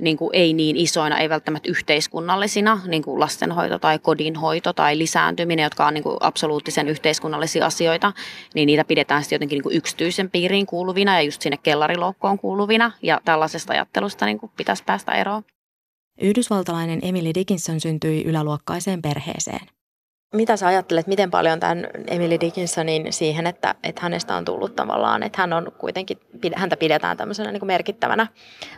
niin 0.00 0.16
kuin 0.16 0.30
ei 0.32 0.52
niin 0.52 0.76
isoina, 0.76 1.18
ei 1.18 1.28
välttämättä 1.28 1.68
yhteiskunnallisina, 1.68 2.80
niin 2.86 3.02
kuin 3.02 3.20
lastenhoito 3.20 3.78
tai 3.78 3.98
kodinhoito 3.98 4.72
tai 4.72 4.98
lisääntyminen, 4.98 5.62
jotka 5.62 5.86
on 5.86 5.94
niin 5.94 6.04
kuin 6.04 6.11
absoluuttisen 6.20 6.88
yhteiskunnallisia 6.88 7.66
asioita, 7.66 8.12
niin 8.54 8.66
niitä 8.66 8.84
pidetään 8.84 9.22
sitten 9.22 9.36
jotenkin 9.36 9.56
niin 9.56 9.62
kuin 9.62 9.76
yksityisen 9.76 10.30
piiriin 10.30 10.66
kuuluvina 10.66 11.14
ja 11.14 11.22
just 11.22 11.42
sinne 11.42 11.56
kellariloukkoon 11.56 12.38
kuuluvina 12.38 12.92
ja 13.02 13.20
tällaisesta 13.24 13.72
ajattelusta 13.72 14.26
niin 14.26 14.38
kuin 14.38 14.52
pitäisi 14.56 14.84
päästä 14.84 15.12
eroon. 15.12 15.42
Yhdysvaltalainen 16.20 16.98
Emily 17.02 17.30
Dickinson 17.34 17.80
syntyi 17.80 18.22
yläluokkaiseen 18.24 19.02
perheeseen. 19.02 19.66
Mitä 20.32 20.56
sä 20.56 20.66
ajattelet, 20.66 21.06
miten 21.06 21.30
paljon 21.30 21.60
tämän 21.60 21.86
Emily 22.06 22.40
Dickinsonin 22.40 23.12
siihen, 23.12 23.46
että, 23.46 23.74
että 23.82 24.02
hänestä 24.02 24.36
on 24.36 24.44
tullut 24.44 24.76
tavallaan, 24.76 25.22
että 25.22 25.42
hän 25.42 25.52
on 25.52 25.72
kuitenkin, 25.78 26.18
häntä 26.56 26.76
pidetään 26.76 27.16
tämmöisenä 27.16 27.52
niin 27.52 27.60
kuin 27.60 27.66
merkittävänä 27.66 28.26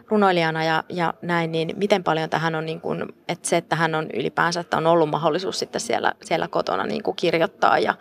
runoilijana 0.08 0.64
ja, 0.64 0.84
ja 0.88 1.14
näin, 1.22 1.52
niin 1.52 1.72
miten 1.76 2.04
paljon 2.04 2.30
tähän 2.30 2.54
on, 2.54 2.66
niin 2.66 2.80
kuin, 2.80 3.02
että 3.28 3.48
se, 3.48 3.56
että 3.56 3.76
hän 3.76 3.94
on 3.94 4.06
ylipäänsä, 4.14 4.60
että 4.60 4.76
on 4.76 4.86
ollut 4.86 5.10
mahdollisuus 5.10 5.58
sitten 5.58 5.80
siellä, 5.80 6.12
siellä 6.22 6.48
kotona 6.48 6.86
niin 6.86 7.02
kuin 7.02 7.16
kirjoittaa 7.16 7.78
ja, 7.78 7.94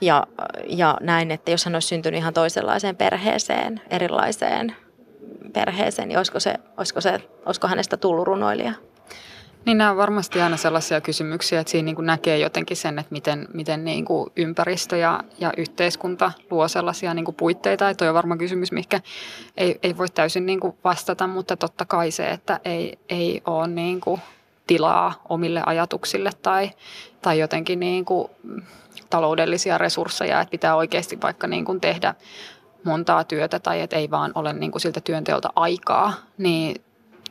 ja, 0.00 0.26
ja 0.66 0.98
näin, 1.00 1.30
että 1.30 1.50
jos 1.50 1.64
hän 1.64 1.74
olisi 1.74 1.88
syntynyt 1.88 2.18
ihan 2.18 2.34
toisenlaiseen 2.34 2.96
perheeseen, 2.96 3.80
erilaiseen 3.90 4.76
perheeseen, 5.52 6.08
niin 6.08 6.18
olisiko, 6.18 6.40
se, 6.40 6.54
olisiko, 6.76 7.00
se, 7.00 7.20
olisiko 7.46 7.68
hänestä 7.68 7.96
tullut 7.96 8.26
runoilija? 8.26 8.72
Niin 9.64 9.78
nämä 9.78 9.90
on 9.90 9.96
varmasti 9.96 10.40
aina 10.40 10.56
sellaisia 10.56 11.00
kysymyksiä, 11.00 11.60
että 11.60 11.70
siinä 11.70 11.84
niin 11.84 11.94
kuin 11.94 12.06
näkee 12.06 12.38
jotenkin 12.38 12.76
sen, 12.76 12.98
että 12.98 13.12
miten, 13.12 13.48
miten 13.54 13.84
niin 13.84 14.04
kuin 14.04 14.30
ympäristö 14.36 14.96
ja, 14.96 15.24
ja 15.38 15.52
yhteiskunta 15.56 16.32
luo 16.50 16.68
sellaisia 16.68 17.14
niin 17.14 17.24
kuin 17.24 17.34
puitteita. 17.34 17.90
Että 17.90 18.08
on 18.08 18.14
varmaan 18.14 18.38
kysymys, 18.38 18.72
mikä 18.72 19.00
ei, 19.56 19.78
ei 19.82 19.96
voi 19.96 20.08
täysin 20.08 20.46
niin 20.46 20.60
kuin 20.60 20.76
vastata, 20.84 21.26
mutta 21.26 21.56
totta 21.56 21.84
kai 21.84 22.10
se, 22.10 22.30
että 22.30 22.60
ei, 22.64 22.98
ei 23.08 23.42
ole 23.46 23.66
niin 23.66 24.00
kuin 24.00 24.20
tilaa 24.66 25.22
omille 25.28 25.62
ajatuksille 25.66 26.30
tai, 26.42 26.70
tai 27.22 27.38
jotenkin 27.38 27.80
niin 27.80 28.04
kuin 28.04 28.28
taloudellisia 29.10 29.78
resursseja, 29.78 30.40
että 30.40 30.50
pitää 30.50 30.76
oikeasti 30.76 31.18
vaikka 31.22 31.46
niin 31.46 31.64
kuin 31.64 31.80
tehdä 31.80 32.14
montaa 32.84 33.24
työtä 33.24 33.58
tai 33.58 33.80
että 33.80 33.96
ei 33.96 34.10
vaan 34.10 34.32
ole 34.34 34.52
niin 34.52 34.72
kuin 34.72 34.82
siltä 34.82 35.00
työnteolta 35.00 35.52
aikaa, 35.56 36.12
niin 36.38 36.82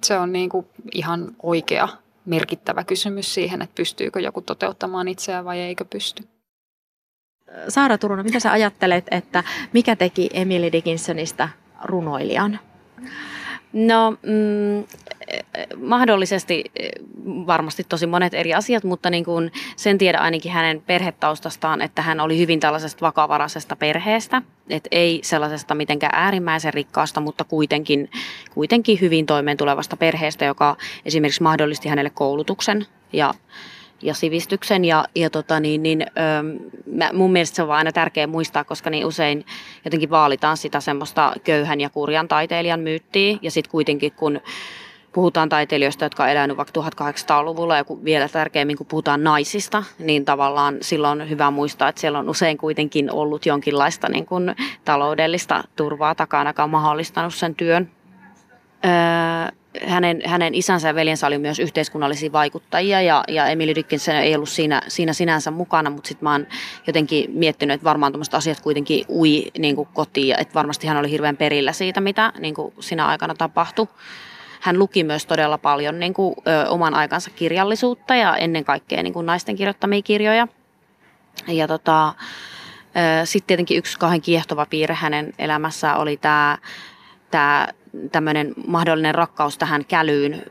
se 0.03 0.19
on 0.19 0.31
niin 0.31 0.49
kuin 0.49 0.67
ihan 0.93 1.35
oikea 1.43 1.87
merkittävä 2.29 2.83
kysymys 2.83 3.33
siihen, 3.33 3.61
että 3.61 3.75
pystyykö 3.75 4.19
joku 4.19 4.41
toteuttamaan 4.41 5.07
itseään 5.07 5.45
vai 5.45 5.59
eikö 5.59 5.85
pysty. 5.85 6.23
Saara 7.69 7.97
Turunen, 7.97 8.25
mitä 8.25 8.39
sä 8.39 8.51
ajattelet, 8.51 9.07
että 9.11 9.43
mikä 9.73 9.95
teki 9.95 10.29
Emily 10.33 10.71
Dickinsonista 10.71 11.49
runoilijan? 11.83 12.59
No 13.73 14.11
mm, 14.11 14.83
mahdollisesti 15.77 16.63
varmasti 17.25 17.83
tosi 17.89 18.07
monet 18.07 18.33
eri 18.33 18.53
asiat, 18.53 18.83
mutta 18.83 19.09
niin 19.09 19.25
kuin 19.25 19.51
sen 19.75 19.97
tiedä 19.97 20.17
ainakin 20.17 20.51
hänen 20.51 20.83
perhetaustastaan, 20.87 21.81
että 21.81 22.01
hän 22.01 22.19
oli 22.19 22.37
hyvin 22.37 22.59
tällaisesta 22.59 23.01
vakavaraisesta 23.01 23.75
perheestä, 23.75 24.41
että 24.69 24.87
ei 24.91 25.19
sellaisesta 25.23 25.75
mitenkään 25.75 26.15
äärimmäisen 26.15 26.73
rikkaasta, 26.73 27.21
mutta 27.21 27.43
kuitenkin, 27.43 28.09
kuitenkin 28.53 29.01
hyvin 29.01 29.25
toimeentulevasta 29.25 29.97
perheestä, 29.97 30.45
joka 30.45 30.77
esimerkiksi 31.05 31.43
mahdollisti 31.43 31.89
hänelle 31.89 32.09
koulutuksen 32.09 32.85
ja 33.13 33.33
ja 34.01 34.13
sivistyksen. 34.13 34.85
Ja, 34.85 35.05
ja 35.15 35.29
tota 35.29 35.59
niin, 35.59 35.83
niin, 35.83 36.01
ö, 36.01 37.13
mun 37.13 37.31
mielestä 37.31 37.55
se 37.55 37.63
on 37.63 37.71
aina 37.71 37.91
tärkeää 37.91 38.27
muistaa, 38.27 38.63
koska 38.63 38.89
niin 38.89 39.05
usein 39.05 39.45
jotenkin 39.85 40.09
vaalitaan 40.09 40.57
sitä 40.57 40.79
semmoista 40.79 41.33
köyhän 41.43 41.81
ja 41.81 41.89
kurjan 41.89 42.27
taiteilijan 42.27 42.79
myyttiä. 42.79 43.37
Ja 43.41 43.51
sitten 43.51 43.71
kuitenkin 43.71 44.11
kun 44.11 44.41
puhutaan 45.13 45.49
taiteilijoista, 45.49 46.05
jotka 46.05 46.23
on 46.23 46.29
elänyt 46.29 46.57
vaikka 46.57 46.81
1800-luvulla 46.81 47.77
ja 47.77 47.85
vielä 48.03 48.29
tärkeämmin 48.29 48.77
kun 48.77 48.85
puhutaan 48.85 49.23
naisista, 49.23 49.83
niin 49.99 50.25
tavallaan 50.25 50.77
silloin 50.81 51.21
on 51.21 51.29
hyvä 51.29 51.51
muistaa, 51.51 51.89
että 51.89 52.01
siellä 52.01 52.19
on 52.19 52.29
usein 52.29 52.57
kuitenkin 52.57 53.11
ollut 53.11 53.45
jonkinlaista 53.45 54.09
niin 54.09 54.25
kuin 54.25 54.55
taloudellista 54.85 55.63
turvaa 55.75 56.15
takana, 56.15 56.49
joka 56.49 56.63
on 56.63 56.69
mahdollistanut 56.69 57.33
sen 57.33 57.55
työn. 57.55 57.91
Öö, 58.85 59.59
hänen, 59.87 60.21
hänen 60.25 60.55
isänsä 60.55 60.87
ja 60.87 60.95
veljensä 60.95 61.27
oli 61.27 61.37
myös 61.37 61.59
yhteiskunnallisia 61.59 62.31
vaikuttajia 62.31 63.01
ja, 63.01 63.23
ja 63.27 63.47
Emily 63.47 63.75
Dickinson 63.75 64.15
ei 64.15 64.35
ollut 64.35 64.49
siinä, 64.49 64.81
siinä 64.87 65.13
sinänsä 65.13 65.51
mukana, 65.51 65.89
mutta 65.89 66.07
sitten 66.07 66.23
mä 66.23 66.31
oon 66.31 66.47
jotenkin 66.87 67.31
miettinyt, 67.33 67.73
että 67.73 67.85
varmaan 67.85 68.11
tuommoiset 68.11 68.33
asiat 68.33 68.61
kuitenkin 68.61 69.05
ui 69.09 69.45
niin 69.57 69.75
kuin 69.75 69.87
kotiin 69.93 70.27
ja 70.27 70.37
että 70.37 70.53
varmasti 70.53 70.87
hän 70.87 70.97
oli 70.97 71.11
hirveän 71.11 71.37
perillä 71.37 71.73
siitä, 71.73 72.01
mitä 72.01 72.33
niin 72.39 72.53
kuin 72.53 72.73
siinä 72.79 73.05
aikana 73.05 73.35
tapahtui. 73.35 73.87
Hän 74.59 74.79
luki 74.79 75.03
myös 75.03 75.25
todella 75.25 75.57
paljon 75.57 75.99
niin 75.99 76.13
kuin, 76.13 76.35
ö, 76.47 76.69
oman 76.69 76.93
aikansa 76.93 77.29
kirjallisuutta 77.29 78.15
ja 78.15 78.37
ennen 78.37 78.65
kaikkea 78.65 79.03
niin 79.03 79.13
kuin 79.13 79.25
naisten 79.25 79.55
kirjoittamia 79.55 80.01
kirjoja. 80.01 80.47
Ja 81.47 81.67
tota, 81.67 82.13
sitten 83.23 83.47
tietenkin 83.47 83.77
yksi 83.77 83.99
kahden 83.99 84.21
kiehtova 84.21 84.65
piirre 84.65 84.95
hänen 84.95 85.33
elämässään 85.39 85.97
oli 85.97 86.17
tämä 86.17 86.57
tämä 87.31 87.67
tämmöinen 88.11 88.53
mahdollinen 88.67 89.15
rakkaus 89.15 89.57
tähän 89.57 89.85
kälyyn, 89.85 90.43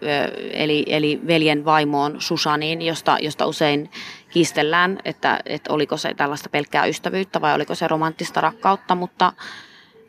eli, 0.52 0.84
eli 0.86 1.20
veljen 1.26 1.64
vaimoon 1.64 2.16
Susaniin, 2.18 2.82
josta, 2.82 3.16
josta 3.20 3.46
usein 3.46 3.90
kiistellään, 4.30 4.98
että, 5.04 5.40
että 5.46 5.72
oliko 5.72 5.96
se 5.96 6.14
tällaista 6.14 6.48
pelkkää 6.48 6.86
ystävyyttä 6.86 7.40
vai 7.40 7.54
oliko 7.54 7.74
se 7.74 7.88
romanttista 7.88 8.40
rakkautta, 8.40 8.94
mutta, 8.94 9.32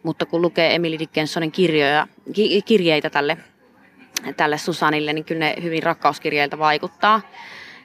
mutta 0.03 0.25
kun 0.25 0.41
lukee 0.41 0.75
Emily 0.75 0.99
Dickinsonin 0.99 1.51
kirjoja, 1.51 2.07
kirjeitä 2.65 3.09
tälle, 3.09 3.37
tälle 4.37 4.57
Susanille, 4.57 5.13
niin 5.13 5.25
kyllä 5.25 5.39
ne 5.39 5.55
hyvin 5.63 5.83
rakkauskirjeiltä 5.83 6.59
vaikuttaa. 6.59 7.21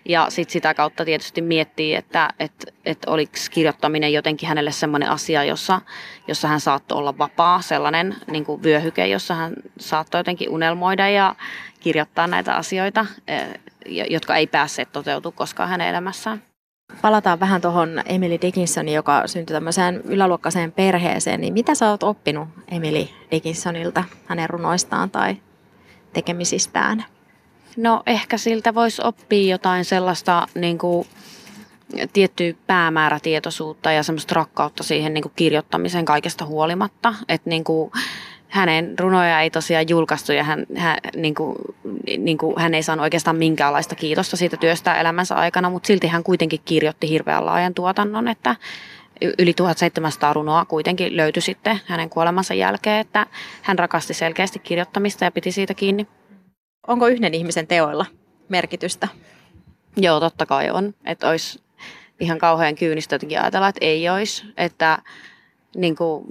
Ja 0.08 0.26
sitten 0.28 0.52
sitä 0.52 0.74
kautta 0.74 1.04
tietysti 1.04 1.40
miettii, 1.42 1.94
että 1.94 2.30
et, 2.38 2.74
et 2.84 2.98
oliko 3.06 3.32
kirjoittaminen 3.50 4.12
jotenkin 4.12 4.48
hänelle 4.48 4.72
sellainen 4.72 5.10
asia, 5.10 5.44
jossa, 5.44 5.80
jossa 6.28 6.48
hän 6.48 6.60
saattoi 6.60 6.98
olla 6.98 7.18
vapaa, 7.18 7.60
sellainen 7.60 8.16
niin 8.30 8.44
kuin 8.44 8.62
vyöhyke, 8.62 9.06
jossa 9.06 9.34
hän 9.34 9.52
saattoi 9.78 10.18
jotenkin 10.18 10.50
unelmoida 10.50 11.08
ja 11.08 11.34
kirjoittaa 11.80 12.26
näitä 12.26 12.54
asioita, 12.54 13.06
eh, 13.28 13.48
jotka 14.10 14.36
ei 14.36 14.46
päässeet 14.46 14.92
toteutua 14.92 15.32
koskaan 15.32 15.68
hänen 15.68 15.88
elämässään. 15.88 16.42
Palataan 17.02 17.40
vähän 17.40 17.60
tuohon 17.60 18.02
Emily 18.06 18.38
Dickinsonin, 18.42 18.94
joka 18.94 19.22
syntyi 19.26 19.54
tämmöiseen 19.54 20.00
yläluokkaiseen 20.04 20.72
perheeseen. 20.72 21.40
Niin 21.40 21.52
mitä 21.54 21.74
sä 21.74 21.90
oot 21.90 22.02
oppinut 22.02 22.48
Emily 22.68 23.08
Dickinsonilta, 23.30 24.04
hänen 24.26 24.50
runoistaan 24.50 25.10
tai 25.10 25.36
tekemisistään? 26.14 27.04
No 27.76 28.02
ehkä 28.06 28.38
siltä 28.38 28.74
voisi 28.74 29.02
oppia 29.04 29.50
jotain 29.50 29.84
sellaista 29.84 30.46
niin 30.54 30.78
kuin, 30.78 31.06
tiettyä 32.12 32.52
päämäärätietoisuutta 32.66 33.92
ja 33.92 34.02
semmoista 34.02 34.34
rakkautta 34.34 34.82
siihen 34.82 35.14
niin 35.14 35.22
kuin 35.22 35.32
kirjoittamiseen 35.36 36.04
kaikesta 36.04 36.46
huolimatta. 36.46 37.14
Että 37.28 37.50
niin 37.50 37.64
kuin, 37.64 37.90
hänen 38.48 38.98
runoja 38.98 39.40
ei 39.40 39.50
tosiaan 39.50 39.88
julkaistu 39.88 40.32
ja 40.32 40.44
hän, 40.44 40.66
hän, 40.76 40.98
niin 41.16 41.34
kuin, 41.34 41.56
niin 42.18 42.38
kuin, 42.38 42.54
hän 42.58 42.74
ei 42.74 42.82
saanut 42.82 43.02
oikeastaan 43.02 43.36
minkäänlaista 43.36 43.94
kiitosta 43.94 44.36
siitä 44.36 44.56
työstä 44.56 44.94
elämänsä 44.94 45.34
aikana, 45.34 45.70
mutta 45.70 45.86
silti 45.86 46.06
hän 46.06 46.24
kuitenkin 46.24 46.60
kirjoitti 46.64 47.08
hirveän 47.08 47.46
laajan 47.46 47.74
tuotannon, 47.74 48.28
että 48.28 48.56
yli 49.38 49.54
1700 49.54 50.32
runoa 50.32 50.64
kuitenkin 50.64 51.16
löytyi 51.16 51.42
sitten 51.42 51.80
hänen 51.86 52.10
kuolemansa 52.10 52.54
jälkeen, 52.54 53.00
että 53.00 53.26
hän 53.62 53.78
rakasti 53.78 54.14
selkeästi 54.14 54.58
kirjoittamista 54.58 55.24
ja 55.24 55.30
piti 55.30 55.52
siitä 55.52 55.74
kiinni. 55.74 56.06
Onko 56.86 57.06
yhden 57.06 57.34
ihmisen 57.34 57.66
teoilla 57.66 58.06
merkitystä? 58.48 59.08
Joo, 59.96 60.20
totta 60.20 60.46
kai 60.46 60.70
on. 60.70 60.94
Että 61.04 61.28
olisi 61.28 61.62
ihan 62.20 62.38
kauhean 62.38 62.74
kyynistä 62.74 63.14
jotenkin 63.14 63.40
ajatella, 63.40 63.68
että 63.68 63.84
ei 63.84 64.08
olisi. 64.08 64.44
Että 64.56 64.98
niin 65.76 65.96
kuin 65.96 66.24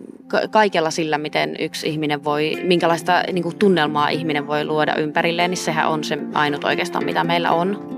kaikella 0.52 0.92
sillä, 0.92 1.18
miten 1.18 1.56
yksi 1.60 1.90
ihminen 1.90 2.24
voi, 2.24 2.58
minkälaista 2.64 3.24
niin 3.32 3.44
kuin 3.44 3.58
tunnelmaa 3.58 4.10
ihminen 4.10 4.48
voi 4.48 4.66
luoda 4.66 4.96
ympärilleen, 4.96 5.50
niin 5.50 5.58
sehän 5.58 5.90
on 5.90 6.04
se 6.04 6.18
ainut 6.34 6.64
oikeastaan, 6.64 7.06
mitä 7.06 7.24
meillä 7.24 7.52
on. 7.52 7.94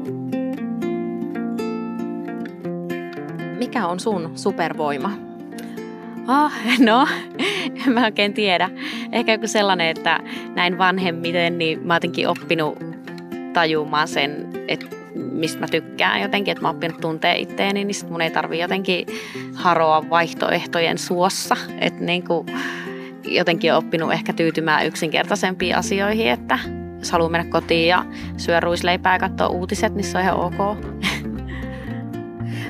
Mikä 3.58 3.88
on 3.88 4.00
sun 4.00 4.32
supervoima? 4.36 5.12
Oh, 6.28 6.52
no, 6.90 7.08
en 7.88 7.94
mä 7.94 8.06
oikein 8.06 8.34
tiedä. 8.34 8.70
Ehkä 9.12 9.32
joku 9.32 9.48
sellainen, 9.48 9.88
että 9.88 10.20
näin 10.56 10.78
vanhemmiten, 10.78 11.58
niin 11.58 11.88
mä 11.88 11.94
oon 11.94 11.96
jotenkin 11.96 12.28
oppinut 12.28 12.80
tajumaan 13.54 14.08
sen, 14.08 14.50
että 14.68 14.86
mistä 15.16 15.60
mä 15.60 15.68
tykkään 15.68 16.22
jotenkin, 16.22 16.52
että 16.52 16.62
mä 16.62 16.68
oon 16.68 16.76
oppinut 16.76 17.02
tuntee 17.02 17.38
itteeni, 17.38 17.86
niin 17.86 17.96
sit 17.96 18.10
mun 18.10 18.22
ei 18.22 18.32
tarvi 18.32 18.60
jotenkin 18.60 19.06
haroa 19.54 20.10
vaihtoehtojen 20.10 20.98
suossa. 20.98 21.58
Että 21.82 22.04
niin 22.04 22.24
jotenkin 23.24 23.74
oppinut 23.74 24.14
ehkä 24.14 24.34
tyytymään 24.34 24.86
yksinkertaisempiin 24.86 25.76
asioihin, 25.76 26.28
että 26.28 26.60
jos 27.00 27.12
haluaa 27.12 27.30
mennä 27.30 27.52
kotiin 27.52 27.88
ja 27.88 28.06
syö 28.38 28.60
ruisleipää 28.60 29.16
ja 29.16 29.20
katsoa 29.20 29.48
uutiset, 29.48 29.96
niin 29.96 30.04
se 30.04 30.18
on 30.18 30.24
ihan 30.24 30.40
ok. 30.40 30.56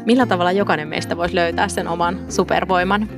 Millä 0.05 0.25
tavalla 0.25 0.51
jokainen 0.51 0.87
meistä 0.87 1.17
voisi 1.17 1.35
löytää 1.35 1.67
sen 1.67 1.87
oman 1.87 2.19
supervoiman? 2.29 3.09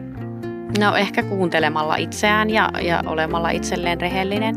No 0.80 0.96
ehkä 0.96 1.24
kuuntelemalla 1.24 1.96
itseään 1.96 2.50
ja, 2.50 2.72
ja 2.82 3.04
olemalla 3.06 3.50
itselleen 3.50 4.02
rehellinen. 4.02 4.56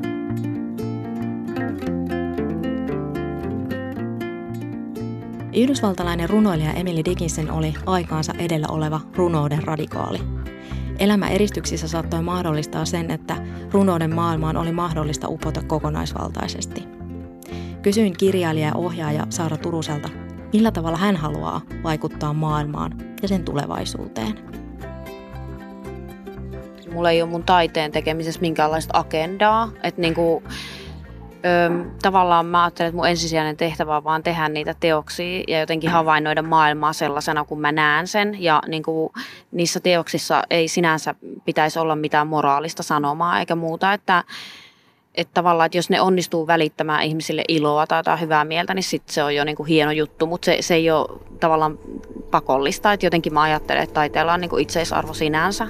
Yhdysvaltalainen 5.57 6.31
runoilija 6.31 6.73
Emily 6.73 7.05
Dickinson 7.05 7.51
oli 7.51 7.75
aikaansa 7.87 8.33
edellä 8.38 8.66
oleva 8.71 9.01
runouden 9.16 9.62
radikaali. 9.62 10.19
Elämä 10.99 11.29
eristyksissä 11.29 11.88
saattoi 11.88 12.23
mahdollistaa 12.23 12.85
sen, 12.85 13.11
että 13.11 13.37
runouden 13.73 14.14
maailmaan 14.14 14.57
oli 14.57 14.73
mahdollista 14.73 15.29
upota 15.29 15.62
kokonaisvaltaisesti. 15.62 16.85
Kysyin 17.83 18.16
kirjailija 18.16 18.66
ja 18.66 18.75
ohjaaja 18.75 19.27
Saara 19.31 19.57
Turuselta, 19.57 20.09
millä 20.53 20.71
tavalla 20.71 20.99
hän 20.99 21.17
haluaa 21.17 21.61
vaikuttaa 21.83 22.33
maailmaan 22.33 22.93
ja 23.23 23.29
sen 23.29 23.45
tulevaisuuteen 23.45 24.61
mulla 26.93 27.11
ei 27.11 27.23
ole 27.23 27.31
mun 27.31 27.45
taiteen 27.45 27.93
tekemisessä 27.93 28.41
minkäänlaista 28.41 28.99
agendaa. 28.99 29.69
Että 29.83 30.01
niinku, 30.01 30.43
Öö, 31.45 31.85
tavallaan 32.03 32.47
mä 32.47 32.63
ajattelen, 32.65 32.89
että 32.89 32.97
mun 32.97 33.09
ensisijainen 33.09 33.57
tehtävä 33.57 33.97
on 33.97 34.05
vaan 34.05 34.23
tehdä 34.23 34.49
niitä 34.49 34.75
teoksia 34.81 35.45
ja 35.49 35.61
jotenkin 35.61 35.91
havainnoida 35.91 36.43
maailmaa 36.43 36.93
sellaisena, 36.93 37.45
kun 37.45 37.61
mä 37.61 37.73
näen 37.73 38.07
sen. 38.07 38.43
Ja 38.43 38.63
niin 38.69 38.83
kuin, 38.83 39.13
niissä 39.53 39.81
teoksissa 39.81 40.43
ei 40.51 40.69
sinänsä 40.69 41.15
pitäisi 41.45 41.79
olla 41.79 41.97
mitään 41.97 42.27
moraalista 42.27 42.83
sanomaa 42.83 43.41
eikä 43.41 43.55
muuta, 43.55 43.93
että 43.93 44.25
että 45.14 45.35
tavallaan, 45.35 45.66
että 45.66 45.79
jos 45.79 45.90
ne 45.90 46.01
onnistuu 46.01 46.46
välittämään 46.46 47.03
ihmisille 47.03 47.44
iloa 47.49 47.87
tai 47.87 47.99
jotain 47.99 48.20
hyvää 48.20 48.44
mieltä, 48.44 48.75
niin 48.75 48.83
sit 48.83 49.03
se 49.07 49.23
on 49.23 49.35
jo 49.35 49.44
niin 49.44 49.57
kuin 49.57 49.66
hieno 49.66 49.92
juttu, 49.92 50.27
mutta 50.27 50.44
se, 50.44 50.57
se 50.61 50.75
ei 50.75 50.90
ole 50.90 51.20
tavallaan 51.40 51.79
pakollista. 52.31 52.92
Että 52.92 53.07
jotenkin 53.07 53.35
mä 53.35 53.42
ajattelen, 53.42 53.83
että 53.83 53.94
taiteella 53.94 54.33
on 54.33 54.40
niin 54.40 54.51
kuin 54.51 54.62
itseisarvo 54.62 55.14
sinänsä 55.14 55.66